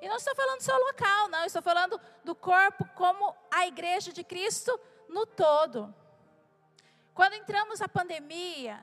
[0.00, 4.24] E não estou falando só local, não, estou falando do corpo como a igreja de
[4.24, 4.78] Cristo
[5.16, 5.94] no todo.
[7.12, 8.76] Quando entramos na pandemia,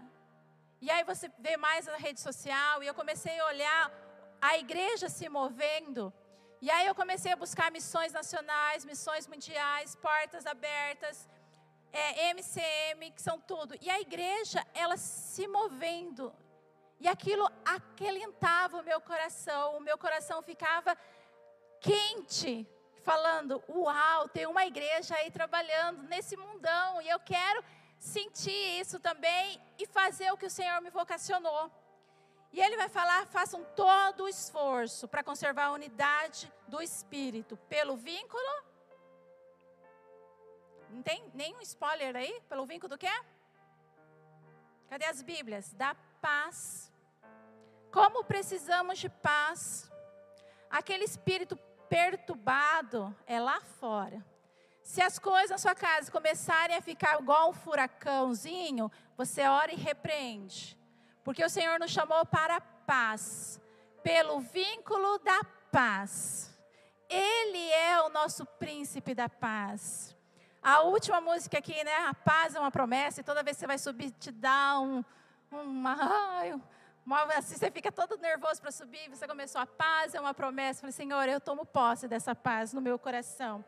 [0.81, 3.91] e aí você vê mais na rede social, e eu comecei a olhar
[4.39, 6.13] a igreja se movendo,
[6.61, 11.27] e aí eu comecei a buscar missões nacionais, missões mundiais, portas abertas,
[11.91, 13.75] é, MCM, que são tudo.
[13.81, 16.33] E a igreja, ela se movendo.
[16.99, 19.77] E aquilo aquelentava o meu coração.
[19.77, 20.97] O meu coração ficava
[21.79, 22.67] quente,
[23.09, 27.01] falando: Uau, tem uma igreja aí trabalhando nesse mundão.
[27.01, 27.63] E eu quero
[27.97, 31.63] sentir isso também e fazer o que o Senhor me vocacionou.
[32.51, 37.95] E ele vai falar: façam todo o esforço para conservar a unidade do espírito, pelo
[37.95, 38.53] vínculo
[40.89, 42.41] não tem nenhum spoiler aí?
[42.49, 43.11] Pelo vínculo do quê?
[44.89, 45.73] Cadê as Bíblias?
[45.73, 46.91] Da paz.
[47.91, 49.91] Como precisamos de paz.
[50.69, 51.57] Aquele espírito
[51.89, 54.23] perturbado é lá fora.
[54.83, 59.75] Se as coisas na sua casa começarem a ficar igual um furacãozinho, você ora e
[59.75, 60.77] repreende.
[61.23, 63.59] Porque o Senhor nos chamou para a paz,
[64.01, 66.57] pelo vínculo da paz.
[67.09, 70.15] Ele é o nosso príncipe da paz.
[70.61, 71.93] A última música aqui, né?
[72.07, 75.03] A paz é uma promessa, e toda vez que você vai subir, te dá um,
[75.51, 76.61] uma,
[77.15, 80.79] assim, você fica todo nervoso para subir, você começou, a paz é uma promessa.
[80.79, 83.63] Eu falei, Senhor, eu tomo posse dessa paz no meu coração.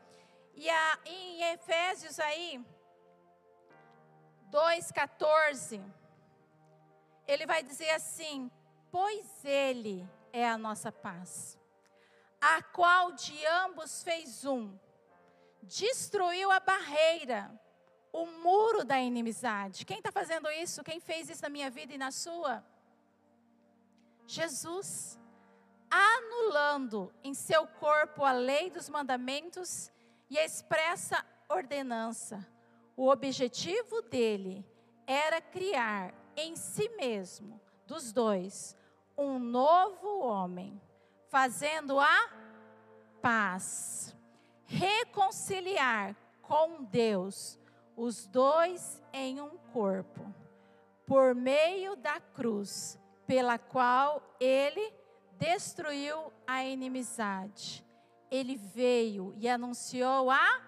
[0.54, 2.64] E a, em Efésios aí,
[4.50, 5.82] 2,14,
[7.26, 8.50] ele vai dizer assim:
[8.90, 11.58] Pois Ele é a nossa paz,
[12.40, 14.76] a qual de ambos fez um
[15.62, 17.50] destruiu a barreira,
[18.12, 19.84] o muro da inimizade.
[19.84, 20.82] Quem está fazendo isso?
[20.82, 22.64] Quem fez isso na minha vida e na sua?
[24.30, 25.18] Jesus,
[25.90, 29.90] anulando em seu corpo a lei dos mandamentos
[30.28, 32.46] e a expressa ordenança.
[32.96, 34.64] O objetivo dele
[35.04, 38.76] era criar em si mesmo, dos dois,
[39.18, 40.80] um novo homem,
[41.28, 42.30] fazendo a
[43.20, 44.14] paz
[44.64, 47.58] reconciliar com Deus
[47.96, 50.32] os dois em um corpo,
[51.04, 52.96] por meio da cruz,
[53.30, 54.92] pela qual ele
[55.38, 57.86] destruiu a inimizade.
[58.28, 60.60] Ele veio e anunciou a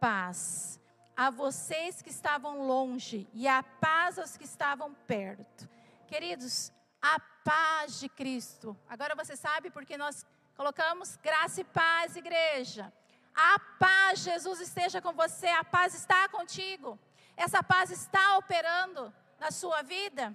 [0.00, 0.80] paz
[1.14, 5.68] a vocês que estavam longe e a paz aos que estavam perto.
[6.06, 8.74] Queridos, a paz de Cristo.
[8.88, 10.24] Agora você sabe porque nós
[10.56, 12.90] colocamos graça e paz, igreja.
[13.34, 16.98] A paz, Jesus esteja com você, a paz está contigo.
[17.36, 20.34] Essa paz está operando na sua vida.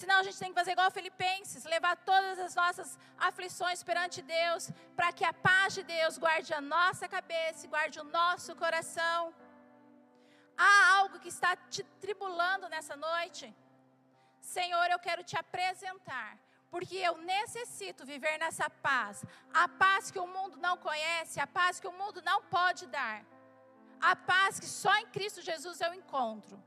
[0.00, 4.70] Senão a gente tem que fazer igual Filipenses, levar todas as nossas aflições perante Deus,
[4.96, 9.20] para que a paz de Deus guarde a nossa cabeça guarde o nosso coração.
[10.56, 13.44] Há algo que está te tribulando nessa noite?
[14.40, 16.30] Senhor, eu quero te apresentar
[16.74, 19.24] porque eu necessito viver nessa paz,
[19.62, 23.24] a paz que o mundo não conhece, a paz que o mundo não pode dar,
[24.00, 26.60] a paz que só em Cristo Jesus eu encontro.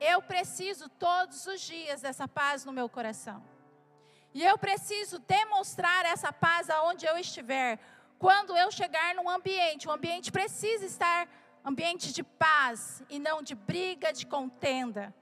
[0.00, 3.42] Eu preciso todos os dias dessa paz no meu coração.
[4.32, 7.78] E eu preciso demonstrar essa paz aonde eu estiver.
[8.18, 11.28] Quando eu chegar num ambiente, o ambiente precisa estar
[11.64, 15.14] ambiente de paz e não de briga, de contenda.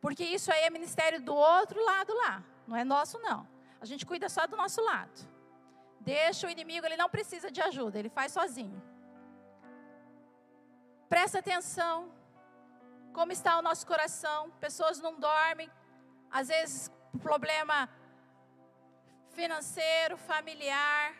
[0.00, 2.42] Porque isso aí é ministério do outro lado lá.
[2.66, 3.46] Não é nosso, não.
[3.80, 5.28] A gente cuida só do nosso lado.
[6.00, 8.82] Deixa o inimigo, ele não precisa de ajuda, ele faz sozinho.
[11.08, 12.10] Presta atenção.
[13.12, 14.50] Como está o nosso coração?
[14.66, 15.70] Pessoas não dormem.
[16.30, 17.88] Às vezes, problema
[19.30, 21.14] financeiro, familiar.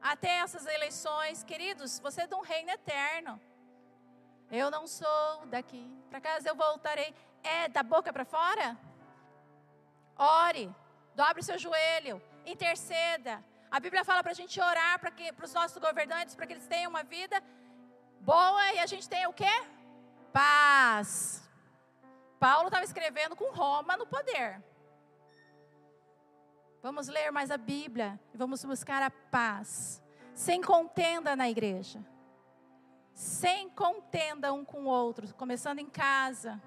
[0.00, 3.40] até essas eleições, queridos, você é de um reino eterno.
[4.50, 7.14] Eu não sou daqui, para casa eu voltarei.
[7.42, 8.76] É da boca para fora?
[10.16, 10.72] Ore,
[11.14, 13.44] dobre seu joelho, interceda.
[13.70, 16.90] A Bíblia fala para a gente orar para os nossos governantes, para que eles tenham
[16.90, 17.42] uma vida
[18.20, 19.56] boa e a gente tenha o quê?
[20.32, 21.48] Paz.
[22.38, 24.62] Paulo estava escrevendo com Roma no poder.
[26.80, 32.04] Vamos ler mais a Bíblia e vamos buscar a paz, sem contenda na igreja,
[33.12, 36.62] sem contenda um com o outro, começando em casa.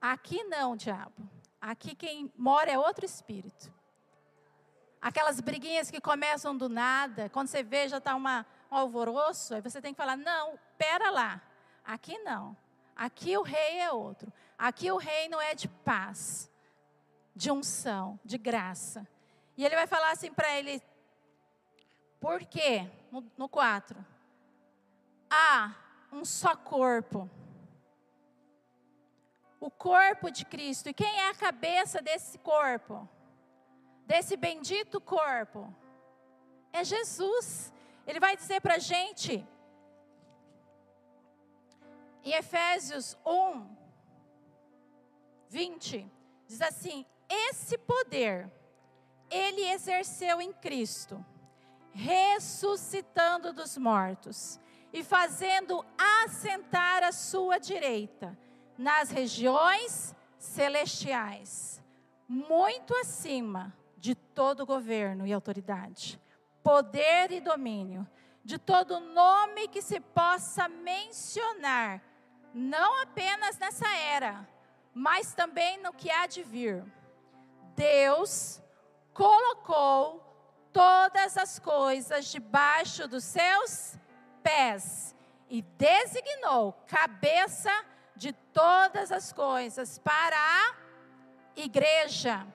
[0.00, 1.30] Aqui não, diabo.
[1.60, 3.72] Aqui quem mora é outro espírito.
[5.00, 8.44] Aquelas briguinhas que começam do nada, quando você vê já está um
[8.76, 11.42] alvoroço, aí você tem que falar: não, pera lá.
[11.84, 12.56] Aqui não.
[12.96, 14.32] Aqui o rei é outro.
[14.56, 16.50] Aqui o reino é de paz,
[17.34, 19.06] de unção, de graça.
[19.56, 20.82] E ele vai falar assim para ele:
[22.24, 22.90] por quê?
[23.36, 24.02] No 4.
[25.28, 25.74] Há
[26.10, 27.28] um só corpo.
[29.60, 30.88] O corpo de Cristo.
[30.88, 33.06] E quem é a cabeça desse corpo?
[34.06, 35.74] Desse bendito corpo?
[36.72, 37.73] É Jesus.
[38.06, 39.46] Ele vai dizer para a gente
[42.22, 43.76] em Efésios 1,
[45.48, 46.10] 20,
[46.46, 48.50] diz assim: Esse poder
[49.30, 51.24] ele exerceu em Cristo,
[51.92, 54.58] ressuscitando dos mortos
[54.92, 55.84] e fazendo
[56.24, 58.38] assentar a sua direita
[58.78, 61.82] nas regiões celestiais,
[62.28, 66.20] muito acima de todo governo e autoridade,
[66.64, 68.08] poder e domínio,
[68.42, 72.02] de todo nome que se possa mencionar
[72.54, 74.48] não apenas nessa era,
[74.94, 76.84] mas também no que há de vir.
[77.74, 78.62] Deus
[79.12, 80.22] colocou
[80.72, 83.98] todas as coisas debaixo dos seus
[84.42, 85.16] pés
[85.48, 87.72] e designou cabeça
[88.14, 90.76] de todas as coisas para a
[91.56, 92.46] igreja,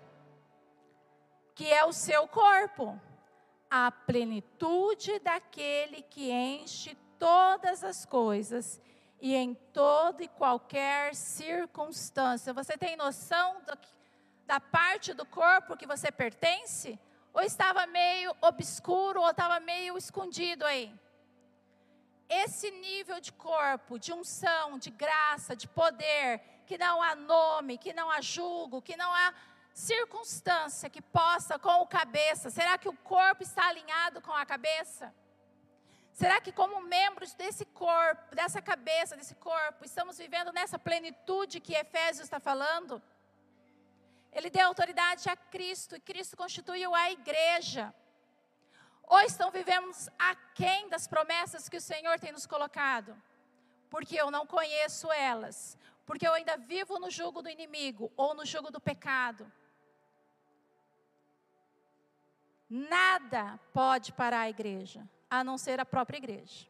[1.53, 2.99] que é o seu corpo,
[3.69, 8.81] a plenitude daquele que enche todas as coisas
[9.21, 12.53] e em toda e qualquer circunstância.
[12.53, 13.77] Você tem noção do,
[14.47, 16.97] da parte do corpo que você pertence?
[17.33, 20.91] Ou estava meio obscuro, ou estava meio escondido aí?
[22.27, 27.93] Esse nível de corpo, de unção, de graça, de poder, que não há nome, que
[27.93, 29.33] não há julgo, que não há
[29.79, 32.49] circunstância que possa com o cabeça.
[32.49, 35.13] Será que o corpo está alinhado com a cabeça?
[36.11, 41.73] Será que, como membros desse corpo, dessa cabeça, desse corpo, estamos vivendo nessa plenitude que
[41.83, 43.01] Efésios está falando?
[44.33, 47.85] Ele deu autoridade a Cristo e Cristo constituiu a igreja.
[49.03, 53.15] Ou estão vivemos aquém das promessas que o Senhor tem nos colocado?
[53.89, 55.77] Porque eu não conheço elas.
[56.05, 59.49] Porque eu ainda vivo no jugo do inimigo ou no jugo do pecado.
[62.69, 66.67] Nada pode parar a igreja a não ser a própria igreja.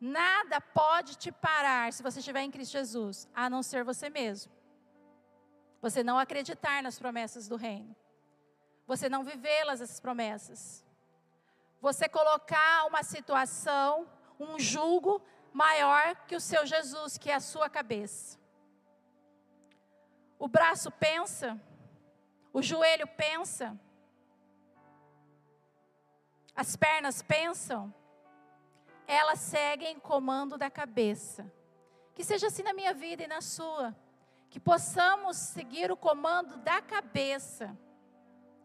[0.00, 4.52] Nada pode te parar se você estiver em Cristo Jesus, a não ser você mesmo.
[5.80, 7.94] Você não acreditar nas promessas do reino.
[8.86, 10.84] Você não vivê-las, essas promessas.
[11.80, 17.68] Você colocar uma situação, um julgo maior que o seu Jesus, que é a sua
[17.68, 18.38] cabeça.
[20.38, 21.60] O braço pensa,
[22.52, 23.78] o joelho pensa,
[26.54, 27.94] as pernas pensam,
[29.06, 31.50] elas seguem comando da cabeça.
[32.14, 33.96] Que seja assim na minha vida e na sua.
[34.50, 37.76] Que possamos seguir o comando da cabeça,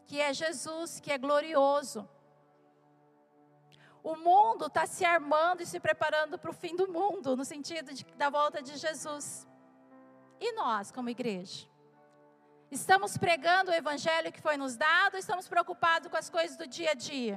[0.06, 2.08] que é Jesus, que é glorioso.
[4.02, 7.94] O mundo está se armando e se preparando para o fim do mundo, no sentido
[7.94, 9.46] de, da volta de Jesus.
[10.40, 11.66] E nós, como igreja?
[12.80, 16.90] Estamos pregando o evangelho que foi nos dado, estamos preocupados com as coisas do dia
[16.90, 17.36] a dia?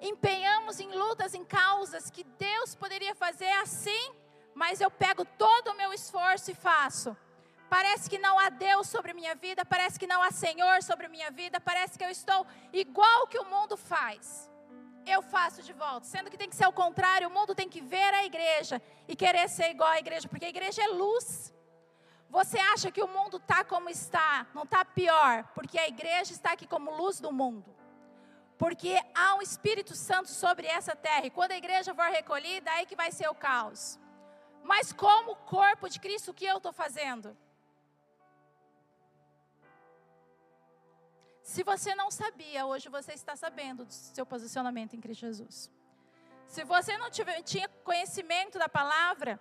[0.00, 4.12] empenhamos em lutas, em causas que Deus poderia fazer assim,
[4.54, 7.16] mas eu pego todo o meu esforço e faço.
[7.68, 11.30] Parece que não há Deus sobre minha vida, parece que não há Senhor sobre minha
[11.30, 14.50] vida, parece que eu estou igual que o mundo faz.
[15.04, 17.80] Eu faço de volta, sendo que tem que ser o contrário, o mundo tem que
[17.80, 21.52] ver a igreja e querer ser igual à igreja, porque a igreja é luz.
[22.38, 26.52] Você acha que o mundo está como está, não está pior, porque a igreja está
[26.52, 27.76] aqui como luz do mundo
[28.58, 32.86] porque há um Espírito Santo sobre essa terra, e quando a igreja for recolhida, aí
[32.86, 33.98] que vai ser o caos.
[34.64, 37.36] Mas como corpo de Cristo, o que eu estou fazendo?
[41.42, 45.70] Se você não sabia, hoje você está sabendo do seu posicionamento em Cristo Jesus.
[46.48, 49.40] Se você não tiver, tinha conhecimento da palavra,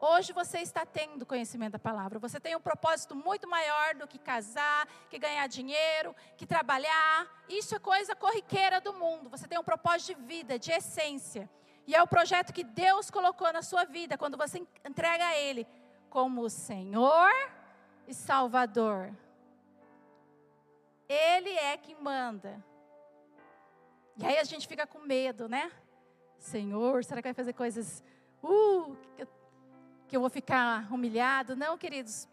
[0.00, 2.18] hoje você está tendo conhecimento da palavra.
[2.18, 7.26] Você tem um propósito muito maior do que casar, que ganhar dinheiro, que trabalhar.
[7.48, 9.30] Isso é coisa corriqueira do mundo.
[9.30, 11.48] Você tem um propósito de vida, de essência.
[11.86, 15.66] E é o projeto que Deus colocou na sua vida quando você entrega a Ele
[16.10, 17.30] como Senhor
[18.06, 19.14] e Salvador.
[21.08, 22.62] Ele é quem manda.
[24.16, 25.70] E aí a gente fica com medo, né?
[26.38, 28.02] Senhor, será que vai fazer coisas
[28.42, 29.28] uh, que, eu,
[30.06, 31.56] que eu vou ficar humilhado?
[31.56, 32.28] Não, queridos.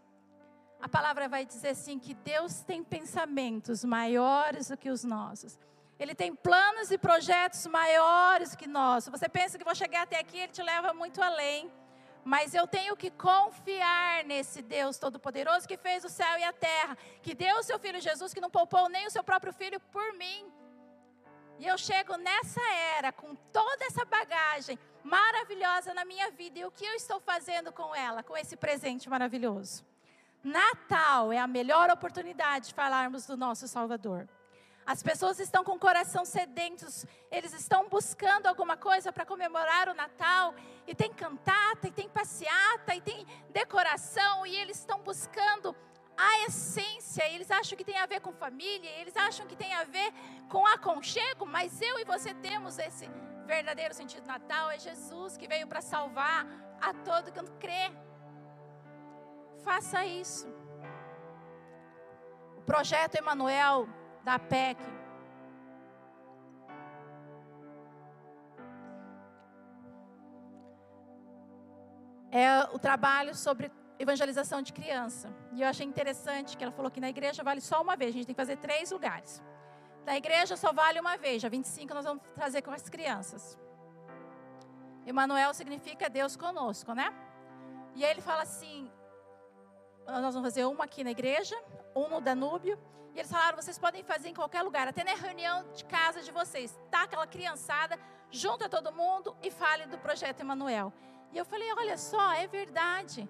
[0.81, 5.57] A palavra vai dizer assim que Deus tem pensamentos maiores do que os nossos.
[5.97, 9.07] Ele tem planos e projetos maiores que nós.
[9.07, 11.71] Você pensa que vou chegar até aqui, ele te leva muito além.
[12.25, 16.97] Mas eu tenho que confiar nesse Deus Todo-Poderoso que fez o céu e a terra,
[17.21, 20.13] que deu o seu filho Jesus, que não poupou nem o seu próprio filho por
[20.13, 20.51] mim.
[21.59, 22.61] E eu chego nessa
[22.97, 26.59] era com toda essa bagagem maravilhosa na minha vida.
[26.59, 29.85] E o que eu estou fazendo com ela, com esse presente maravilhoso?
[30.43, 34.27] Natal é a melhor oportunidade de falarmos do nosso Salvador.
[34.85, 39.93] As pessoas estão com o coração sedentos, eles estão buscando alguma coisa para comemorar o
[39.93, 40.53] Natal,
[40.85, 45.73] e tem cantata, e tem passeata, e tem decoração, e eles estão buscando
[46.17, 49.85] a essência, eles acham que tem a ver com família, eles acham que tem a
[49.85, 50.13] ver
[50.49, 53.09] com aconchego, mas eu e você temos esse
[53.45, 56.47] verdadeiro sentido do Natal, é Jesus que veio para salvar
[56.81, 57.91] a todo que crê.
[59.63, 60.47] Faça isso.
[62.57, 63.87] O projeto Emanuel
[64.23, 64.79] da PEC.
[72.31, 75.31] É o trabalho sobre evangelização de criança.
[75.51, 78.13] E eu achei interessante que ela falou que na igreja vale só uma vez, a
[78.13, 79.41] gente tem que fazer três lugares.
[80.05, 83.57] Na igreja só vale uma vez, já 25 nós vamos trazer com as crianças.
[85.05, 87.13] Emanuel significa Deus conosco, né?
[87.95, 88.91] E aí ele fala assim:
[90.05, 91.55] nós vamos fazer uma aqui na igreja,
[91.95, 92.77] um no Danúbio
[93.13, 96.31] e eles falaram: vocês podem fazer em qualquer lugar, até na reunião de casa de
[96.31, 96.77] vocês.
[96.89, 97.99] Tá aquela criançada,
[98.31, 100.91] junta todo mundo e fale do projeto Emanuel.
[101.31, 103.29] E eu falei: olha só, é verdade.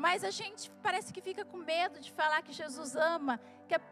[0.00, 3.38] Mas a gente parece que fica com medo de falar que Jesus ama,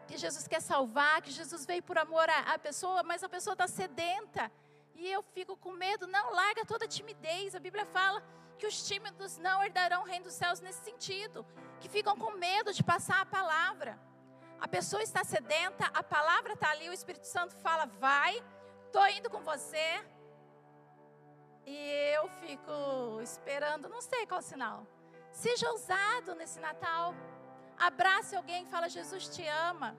[0.07, 3.67] que Jesus quer salvar, que Jesus veio por amor à pessoa, mas a pessoa está
[3.67, 4.51] sedenta.
[4.95, 6.07] E eu fico com medo.
[6.07, 7.53] Não, larga toda a timidez.
[7.53, 8.23] A Bíblia fala
[8.57, 11.45] que os tímidos não herdarão o reino dos céus nesse sentido,
[11.79, 13.99] que ficam com medo de passar a palavra.
[14.59, 18.43] A pessoa está sedenta, a palavra está ali, o Espírito Santo fala, vai,
[18.87, 20.03] estou indo com você.
[21.67, 21.77] E
[22.15, 24.87] eu fico esperando, não sei qual sinal.
[25.43, 27.05] Seja ousado nesse Natal.
[27.89, 29.89] Abrace alguém fala, Jesus te ama.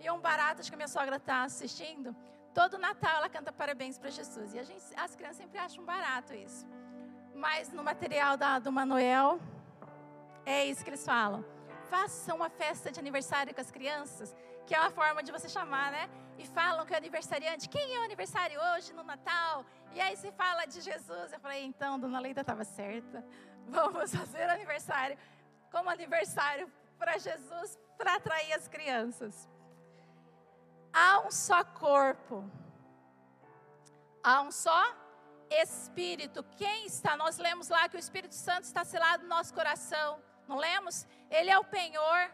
[0.00, 2.14] E um barato, que a minha sogra está assistindo.
[2.58, 4.54] Todo Natal ela canta parabéns para Jesus.
[4.54, 6.64] E a gente, as crianças sempre acham barato isso.
[7.34, 9.40] Mas no material da, do Manuel,
[10.44, 11.44] é isso que eles falam
[11.92, 14.34] faça uma festa de aniversário com as crianças,
[14.66, 16.04] que é uma forma de você chamar, né?
[16.38, 17.68] E falam que é aniversariante.
[17.68, 19.66] Quem é o aniversário hoje no Natal?
[19.94, 21.26] E aí se fala de Jesus.
[21.34, 23.22] Eu falei, então, dona Leida estava certa.
[23.68, 25.18] Vamos fazer aniversário
[25.70, 29.48] como aniversário para Jesus, para atrair as crianças.
[30.92, 32.44] Há um só corpo.
[34.22, 34.82] Há um só
[35.50, 36.42] Espírito.
[36.56, 37.16] Quem está?
[37.16, 40.22] Nós lemos lá que o Espírito Santo está selado no nosso coração.
[40.48, 41.06] Não lemos?
[41.30, 42.30] Ele é o penhor,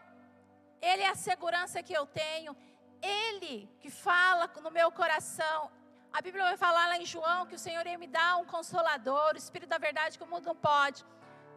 [0.81, 2.55] Ele é a segurança que eu tenho,
[3.01, 5.71] Ele que fala no meu coração.
[6.11, 9.33] A Bíblia vai falar lá em João que o Senhor ia me dar um consolador,
[9.33, 11.05] o Espírito da verdade que o mundo não pode.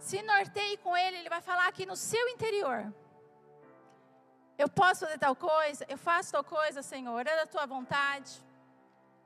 [0.07, 2.80] Se norteie com Ele, Ele vai falar aqui no seu interior.
[4.62, 8.32] Eu posso fazer tal coisa, eu faço tal coisa, Senhor, é da tua vontade.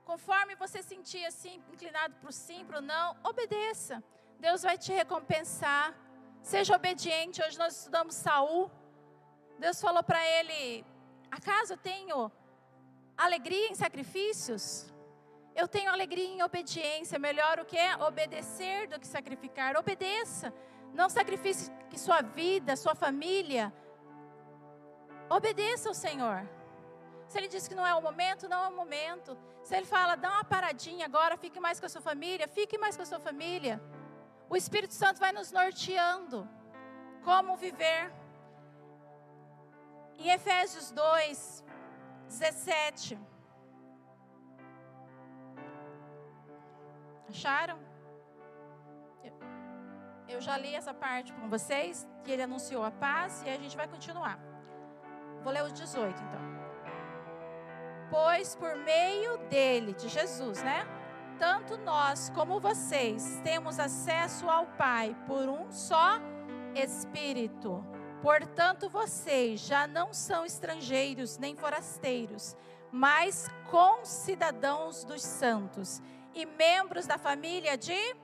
[0.04, 4.04] Conforme você sentir assim, inclinado para o sim, para o não, obedeça.
[4.38, 5.94] Deus vai te recompensar.
[6.42, 7.42] Seja obediente.
[7.42, 8.70] Hoje nós estudamos Saul.
[9.58, 10.84] Deus falou para ele:
[11.30, 12.30] Acaso eu tenho
[13.16, 14.94] alegria em sacrifícios?
[15.60, 17.18] Eu tenho alegria em obediência.
[17.18, 19.74] Melhor o que é obedecer do que sacrificar.
[19.76, 20.52] Obedeça.
[20.92, 23.72] Não sacrifique sua vida, sua família.
[25.38, 26.38] Obedeça ao Senhor.
[27.26, 29.36] Se Ele diz que não é o momento, não é o momento.
[29.62, 32.96] Se Ele fala, dá uma paradinha agora, fique mais com a sua família, fique mais
[32.96, 33.80] com a sua família.
[34.48, 36.48] O Espírito Santo vai nos norteando
[37.24, 38.12] como viver.
[40.18, 41.64] Em Efésios 2,
[42.28, 43.18] 17.
[47.28, 47.78] Acharam?
[50.28, 53.76] Eu já li essa parte com vocês, que ele anunciou a paz, e a gente
[53.76, 54.38] vai continuar.
[55.42, 56.40] Vou ler os 18 então.
[58.10, 60.84] Pois por meio dele, de Jesus, né?
[61.38, 66.18] Tanto nós como vocês temos acesso ao Pai por um só
[66.74, 67.84] Espírito.
[68.22, 72.56] Portanto, vocês já não são estrangeiros nem forasteiros,
[72.90, 76.02] mas concidadãos dos santos
[76.36, 78.14] e membros da família de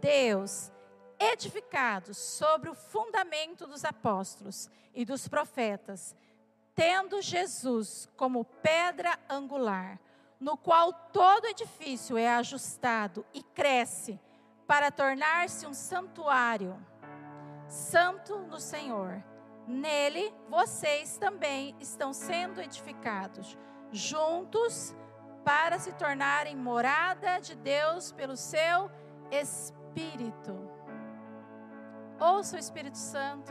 [0.00, 0.72] Deus,
[1.18, 6.14] edificados sobre o fundamento dos apóstolos e dos profetas,
[6.72, 9.98] tendo Jesus como pedra angular,
[10.38, 14.20] no qual todo edifício é ajustado e cresce
[14.64, 16.80] para tornar-se um santuário
[17.66, 19.20] santo no Senhor.
[19.66, 23.58] Nele vocês também estão sendo edificados
[23.90, 24.94] juntos
[25.48, 28.90] para se tornarem morada de Deus pelo seu
[29.30, 30.54] Espírito.
[32.20, 33.50] Ouça o Espírito Santo.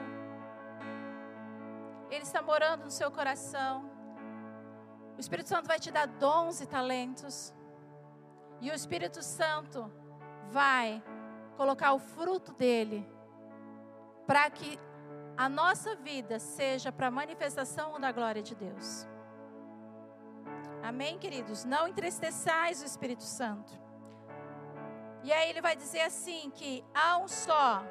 [2.11, 3.89] Ele está morando no seu coração.
[5.17, 7.51] O Espírito Santo vai te dar dons e talentos.
[8.61, 9.91] E o Espírito Santo
[10.51, 11.03] vai
[11.55, 13.11] colocar o fruto dele
[14.27, 14.79] para que
[15.35, 19.07] a nossa vida seja para a manifestação da glória de Deus.
[20.87, 21.65] Amém, queridos?
[21.65, 23.73] Não entristeçais o Espírito Santo.
[25.21, 27.83] E aí ele vai dizer assim que há um só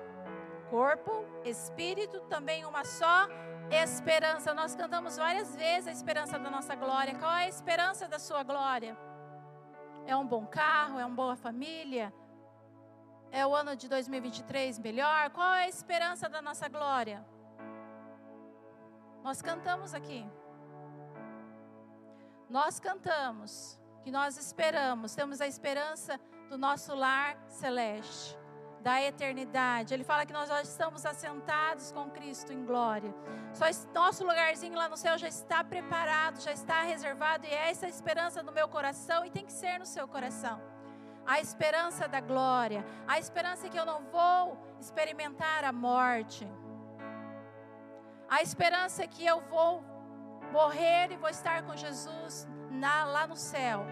[0.71, 1.13] corpo,
[1.45, 3.29] espírito, também uma só
[3.71, 4.55] esperança.
[4.55, 7.15] Nós cantamos várias vezes a esperança da nossa glória.
[7.17, 8.97] Qual é a esperança da sua glória?
[10.07, 12.11] É um bom carro, é uma boa família?
[13.31, 15.29] É o ano de 2023 melhor?
[15.33, 17.23] Qual é a esperança da nossa glória?
[19.23, 20.27] Nós cantamos aqui.
[22.49, 28.39] Nós cantamos que nós esperamos, temos a esperança do nosso lar celeste,
[28.81, 29.93] da eternidade.
[29.93, 33.13] Ele fala que nós já estamos assentados com Cristo em glória.
[33.53, 37.89] Só nosso lugarzinho lá no céu já está preparado, já está reservado e é essa
[37.89, 40.61] esperança do meu coração e tem que ser no seu coração.
[41.27, 46.47] A esperança da glória, a esperança que eu não vou experimentar a morte.
[48.29, 49.96] A esperança que eu vou
[50.57, 53.85] morrer e vou estar com Jesus na, lá no céu.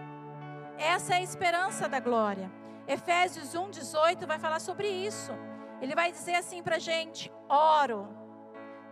[0.78, 2.50] Essa é a esperança da glória.
[2.88, 5.32] Efésios 1, 18 vai falar sobre isso.
[5.82, 8.08] Ele vai dizer assim para a gente: oro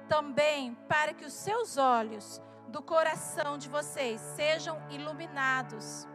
[0.06, 6.06] também para que os seus olhos do coração de vocês sejam iluminados,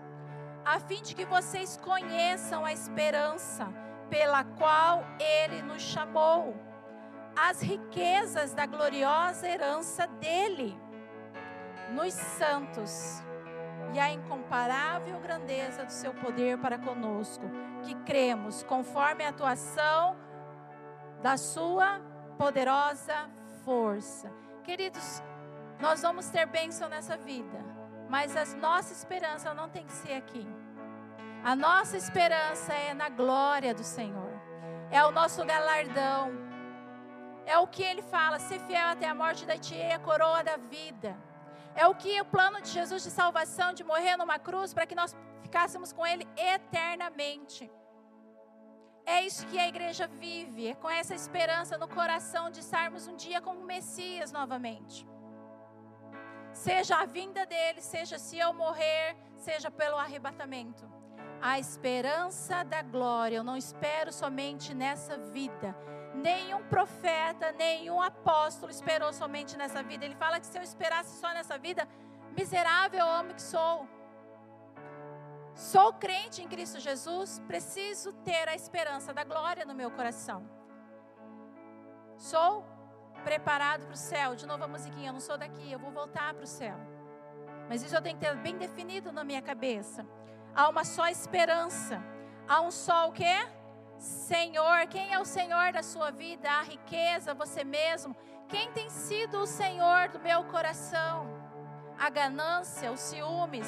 [0.63, 3.67] a fim de que vocês conheçam a esperança
[4.11, 6.55] pela qual Ele nos chamou,
[7.35, 10.86] as riquezas da gloriosa herança dele
[11.91, 13.21] nos santos
[13.93, 17.45] e a incomparável grandeza do seu poder para conosco,
[17.83, 20.17] que cremos conforme a atuação
[21.21, 21.99] da sua
[22.37, 23.29] poderosa
[23.63, 24.31] força.
[24.63, 25.23] Queridos,
[25.79, 27.63] nós vamos ter bênção nessa vida,
[28.09, 30.47] mas a nossa esperança não tem que ser aqui.
[31.43, 34.33] A nossa esperança é na glória do Senhor,
[34.91, 36.31] é o nosso galardão,
[37.45, 40.43] é o que ele fala: ser fiel até a morte da tia, é a coroa
[40.43, 41.15] da vida.
[41.81, 44.99] É o que o plano de Jesus de salvação, de morrer numa cruz, para que
[45.01, 47.71] nós ficássemos com Ele eternamente.
[49.05, 53.15] É isso que a igreja vive, é com essa esperança no coração de estarmos um
[53.15, 55.07] dia como Messias novamente.
[56.51, 60.83] Seja a vinda dele, seja se eu morrer, seja pelo arrebatamento.
[61.39, 65.77] A esperança da glória, eu não espero somente nessa vida,
[66.17, 70.03] Nenhum profeta, nenhum apóstolo esperou somente nessa vida.
[70.03, 71.87] Ele fala que se eu esperasse só nessa vida,
[72.35, 73.87] miserável homem que sou.
[75.53, 80.47] Sou crente em Cristo Jesus, preciso ter a esperança da glória no meu coração.
[82.15, 82.65] Sou
[83.23, 84.35] preparado para o céu.
[84.35, 86.77] De novo a musiquinha, eu não sou daqui, eu vou voltar para o céu.
[87.69, 90.05] Mas isso eu tenho que ter bem definido na minha cabeça.
[90.55, 92.01] Há uma só esperança.
[92.47, 93.35] Há um só o quê?
[93.97, 96.49] Senhor, quem é o Senhor da sua vida?
[96.49, 98.15] A riqueza, você mesmo?
[98.47, 101.27] Quem tem sido o Senhor do meu coração?
[101.97, 103.67] A ganância, os ciúmes?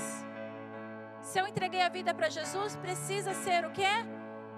[1.22, 4.06] Se eu entreguei a vida para Jesus, precisa ser o quê?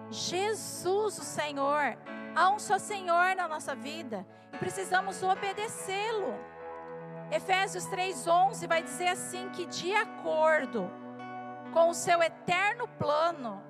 [0.10, 1.98] Jesus, o Senhor.
[2.36, 6.34] Há um só Senhor na nossa vida e precisamos obedecê-lo.
[7.32, 10.92] Efésios 3:11 vai dizer assim que de acordo
[11.74, 13.64] com o seu eterno plano,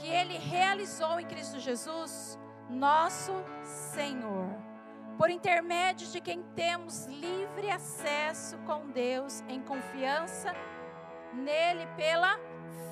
[0.00, 2.38] que ele realizou em Cristo Jesus,
[2.70, 3.32] nosso
[3.62, 4.48] Senhor,
[5.18, 10.54] por intermédio de quem temos livre acesso com Deus em confiança
[11.34, 12.38] nele pela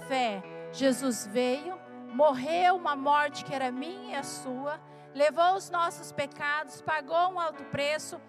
[0.07, 0.43] fé.
[0.71, 1.81] Jesus veio,
[2.13, 4.79] morreu uma morte que era minha e a sua,
[5.15, 8.21] levou os nossos pecados, pagou um alto preço.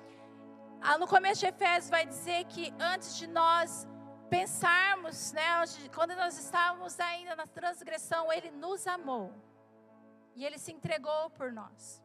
[0.82, 3.86] Ah, no começo de Efésios vai dizer que antes de nós
[4.30, 5.44] pensarmos, né,
[5.94, 9.34] quando nós estávamos ainda na transgressão, Ele nos amou
[10.36, 12.02] e Ele se entregou por nós.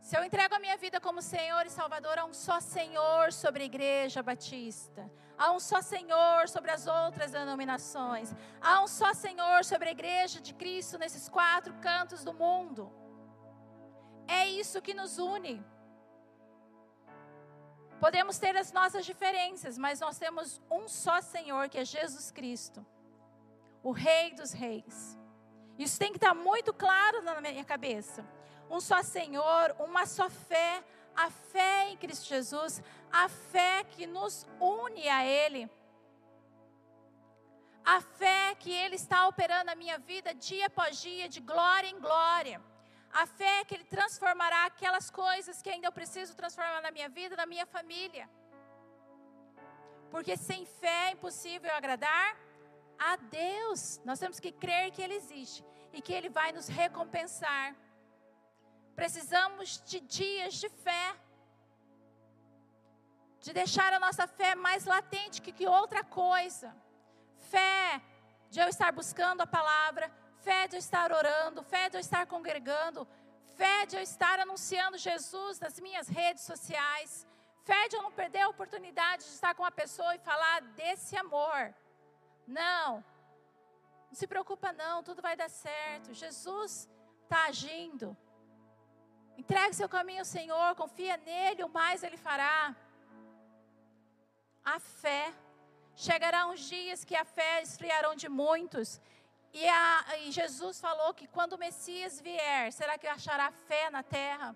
[0.00, 3.64] Se eu entrego a minha vida como Senhor e Salvador, há um só Senhor sobre
[3.64, 9.64] a Igreja Batista, há um só Senhor sobre as outras denominações, há um só Senhor
[9.64, 12.92] sobre a Igreja de Cristo nesses quatro cantos do mundo.
[14.28, 15.64] É isso que nos une.
[18.00, 22.84] Podemos ter as nossas diferenças, mas nós temos um só Senhor, que é Jesus Cristo,
[23.82, 25.18] o Rei dos Reis.
[25.78, 28.26] Isso tem que estar muito claro na minha cabeça.
[28.70, 30.84] Um só Senhor, uma só fé,
[31.14, 35.70] a fé em Cristo Jesus, a fé que nos une a Ele.
[37.84, 42.00] A fé que Ele está operando na minha vida dia após dia, de glória em
[42.00, 42.60] glória.
[43.22, 47.34] A fé que Ele transformará aquelas coisas que ainda eu preciso transformar na minha vida,
[47.42, 48.24] na minha família.
[50.10, 52.28] Porque sem fé é impossível agradar
[53.10, 53.80] a Deus.
[54.04, 55.64] Nós temos que crer que Ele existe
[55.94, 57.74] e que Ele vai nos recompensar.
[59.00, 61.06] Precisamos de dias de fé,
[63.40, 66.68] de deixar a nossa fé mais latente que, que outra coisa.
[67.50, 68.02] Fé
[68.50, 70.10] de eu estar buscando a palavra,
[70.46, 73.00] fé de eu estar orando, fé de eu estar congregando,
[73.60, 77.26] fé de eu estar anunciando Jesus nas minhas redes sociais,
[77.68, 81.16] fé de eu não perder a oportunidade de estar com uma pessoa e falar desse
[81.24, 81.74] amor.
[82.46, 83.04] Não,
[84.08, 86.14] não se preocupa não, tudo vai dar certo.
[86.14, 86.88] Jesus
[87.24, 88.16] está agindo.
[89.36, 92.74] Entregue seu caminho ao Senhor, confia nele, o mais ele fará.
[94.64, 95.24] A fé.
[95.96, 99.00] Chegará uns dias que a fé esfriarão de muitos
[99.58, 104.02] e, a, e, Jesus falou que quando o Messias vier, será que achará fé na
[104.02, 104.54] terra?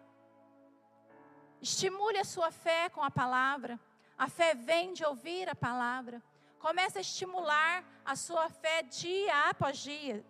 [1.59, 3.81] Estimule a sua fé com a palavra.
[4.19, 6.23] A fé vem de ouvir a palavra.
[6.59, 10.23] Comece a estimular a sua fé dia após dia.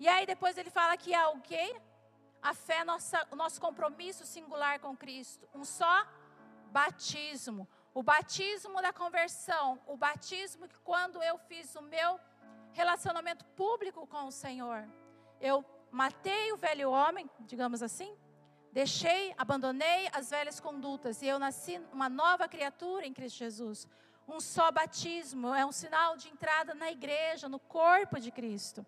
[0.00, 1.80] E aí depois ele fala que há o quê?
[2.42, 5.48] A fé, nossa, o nosso compromisso singular com Cristo.
[5.54, 6.04] Um só
[6.72, 7.68] batismo.
[7.94, 9.80] O batismo da conversão.
[9.86, 12.18] O batismo que quando eu fiz o meu
[12.72, 14.88] relacionamento público com o Senhor.
[15.40, 18.16] Eu matei o velho homem, digamos assim,
[18.72, 23.86] deixei, abandonei as velhas condutas e eu nasci uma nova criatura em Cristo Jesus.
[24.26, 28.86] Um só batismo é um sinal de entrada na igreja, no corpo de Cristo.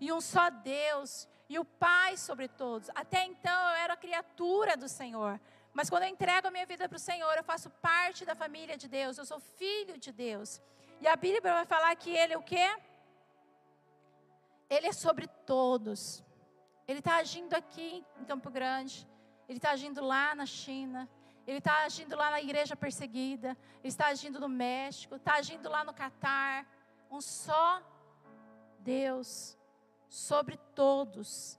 [0.00, 2.90] E um só Deus e o Pai sobre todos.
[2.94, 5.40] Até então eu era criatura do Senhor.
[5.72, 8.76] Mas quando eu entrego a minha vida para o Senhor, eu faço parte da família
[8.76, 10.60] de Deus, eu sou filho de Deus.
[11.00, 12.68] E a Bíblia vai falar que ele o quê?
[14.68, 16.24] Ele é sobre todos.
[16.86, 19.08] Ele está agindo aqui em Campo Grande.
[19.48, 21.08] Ele está agindo lá na China.
[21.46, 23.56] Ele está agindo lá na igreja perseguida.
[23.80, 25.16] Ele está agindo no México.
[25.16, 26.66] Está agindo lá no Catar.
[27.10, 27.82] Um só
[28.80, 29.56] Deus
[30.08, 31.58] sobre todos.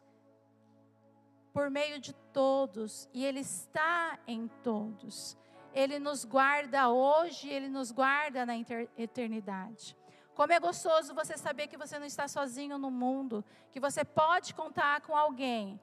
[1.54, 3.10] Por meio de todos.
[3.14, 5.38] E Ele está em todos.
[5.74, 7.50] Ele nos guarda hoje.
[7.50, 8.54] Ele nos guarda na
[8.98, 9.96] eternidade.
[10.36, 14.54] Como é gostoso você saber que você não está sozinho no mundo, que você pode
[14.54, 15.80] contar com alguém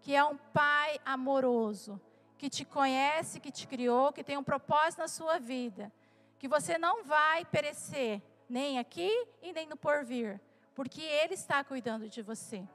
[0.00, 2.00] que é um pai amoroso,
[2.36, 5.90] que te conhece, que te criou, que tem um propósito na sua vida,
[6.38, 9.10] que você não vai perecer nem aqui
[9.42, 10.38] e nem no porvir,
[10.74, 12.68] porque ele está cuidando de você.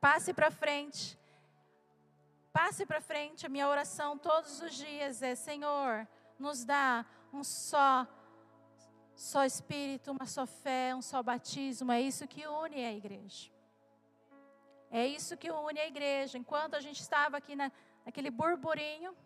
[0.00, 1.18] Passe para frente.
[2.52, 3.46] Passe para frente.
[3.46, 6.06] A minha oração todos os dias é: Senhor,
[6.38, 8.06] nos dá um só
[9.14, 13.50] só Espírito, uma só fé, um só batismo, é isso que une a igreja.
[14.90, 16.38] É isso que une a igreja.
[16.38, 17.70] Enquanto a gente estava aqui na,
[18.04, 19.16] naquele burburinho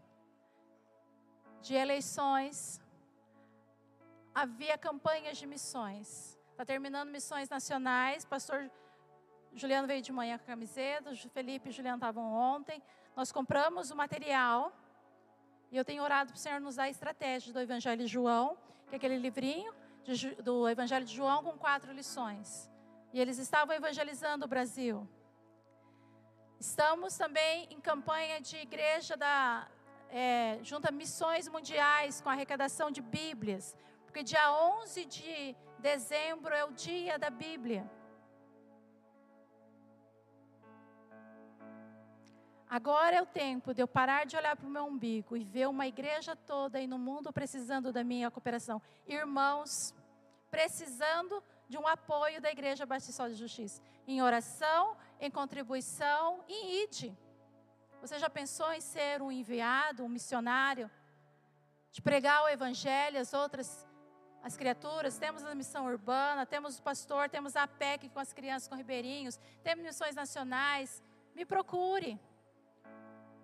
[1.60, 2.80] de eleições,
[4.34, 6.38] havia campanhas de missões.
[6.50, 8.24] Está terminando missões nacionais.
[8.24, 8.70] Pastor
[9.52, 12.82] Juliano veio de manhã com a camiseta, Felipe e Juliano estavam ontem.
[13.16, 14.72] Nós compramos o material.
[15.70, 18.56] E eu tenho orado para o Senhor nos dar a estratégia do Evangelho de João,
[18.88, 19.77] que é aquele livrinho
[20.14, 22.70] de, do Evangelho de João com quatro lições.
[23.12, 25.08] E eles estavam evangelizando o Brasil.
[26.58, 29.68] Estamos também em campanha de igreja da
[30.10, 36.72] é, junta missões mundiais com arrecadação de Bíblias, porque dia 11 de dezembro é o
[36.72, 37.88] dia da Bíblia.
[42.70, 45.66] Agora é o tempo de eu parar de olhar para o meu umbigo e ver
[45.68, 48.82] uma igreja toda aí no mundo precisando da minha cooperação.
[49.06, 49.94] Irmãos,
[50.50, 53.82] precisando de um apoio da Igreja Batista de Justiça.
[54.06, 57.16] Em oração, em contribuição, em ide.
[58.00, 60.90] Você já pensou em ser um enviado, um missionário?
[61.98, 63.86] de pregar o evangelho às outras
[64.40, 68.68] as criaturas, temos a missão urbana, temos o pastor, temos a PEC com as crianças
[68.68, 71.02] com ribeirinhos, temos missões nacionais.
[71.34, 72.18] Me procure.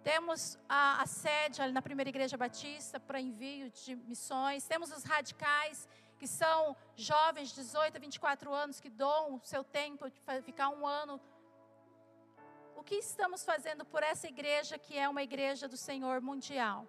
[0.05, 4.69] Temos a, a sede na primeira igreja batista para envio de missões.
[4.69, 5.89] Temos os radicais,
[6.25, 10.71] que são jovens de 18 a 24 anos que doam o seu tempo de ficar
[10.71, 11.21] um ano.
[12.75, 16.87] O que estamos fazendo por essa igreja que é uma igreja do Senhor mundial?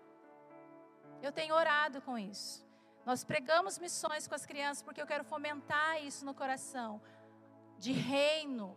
[1.21, 2.65] Eu tenho orado com isso.
[3.05, 7.01] Nós pregamos missões com as crianças porque eu quero fomentar isso no coração
[7.77, 8.73] de reino.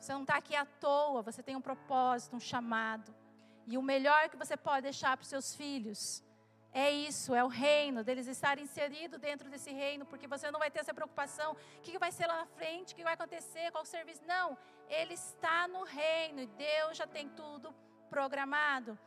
[0.00, 3.14] Você não está aqui à toa, você tem um propósito, um chamado.
[3.64, 6.24] E o melhor que você pode deixar para os seus filhos
[6.78, 10.70] é isso, é o reino, deles estarem inseridos dentro desse reino, porque você não vai
[10.70, 13.82] ter essa preocupação: o que vai ser lá na frente, o que vai acontecer, qual
[13.82, 14.22] o serviço.
[14.26, 14.56] Não,
[14.88, 17.74] ele está no reino e Deus já tem tudo
[18.08, 18.98] programado.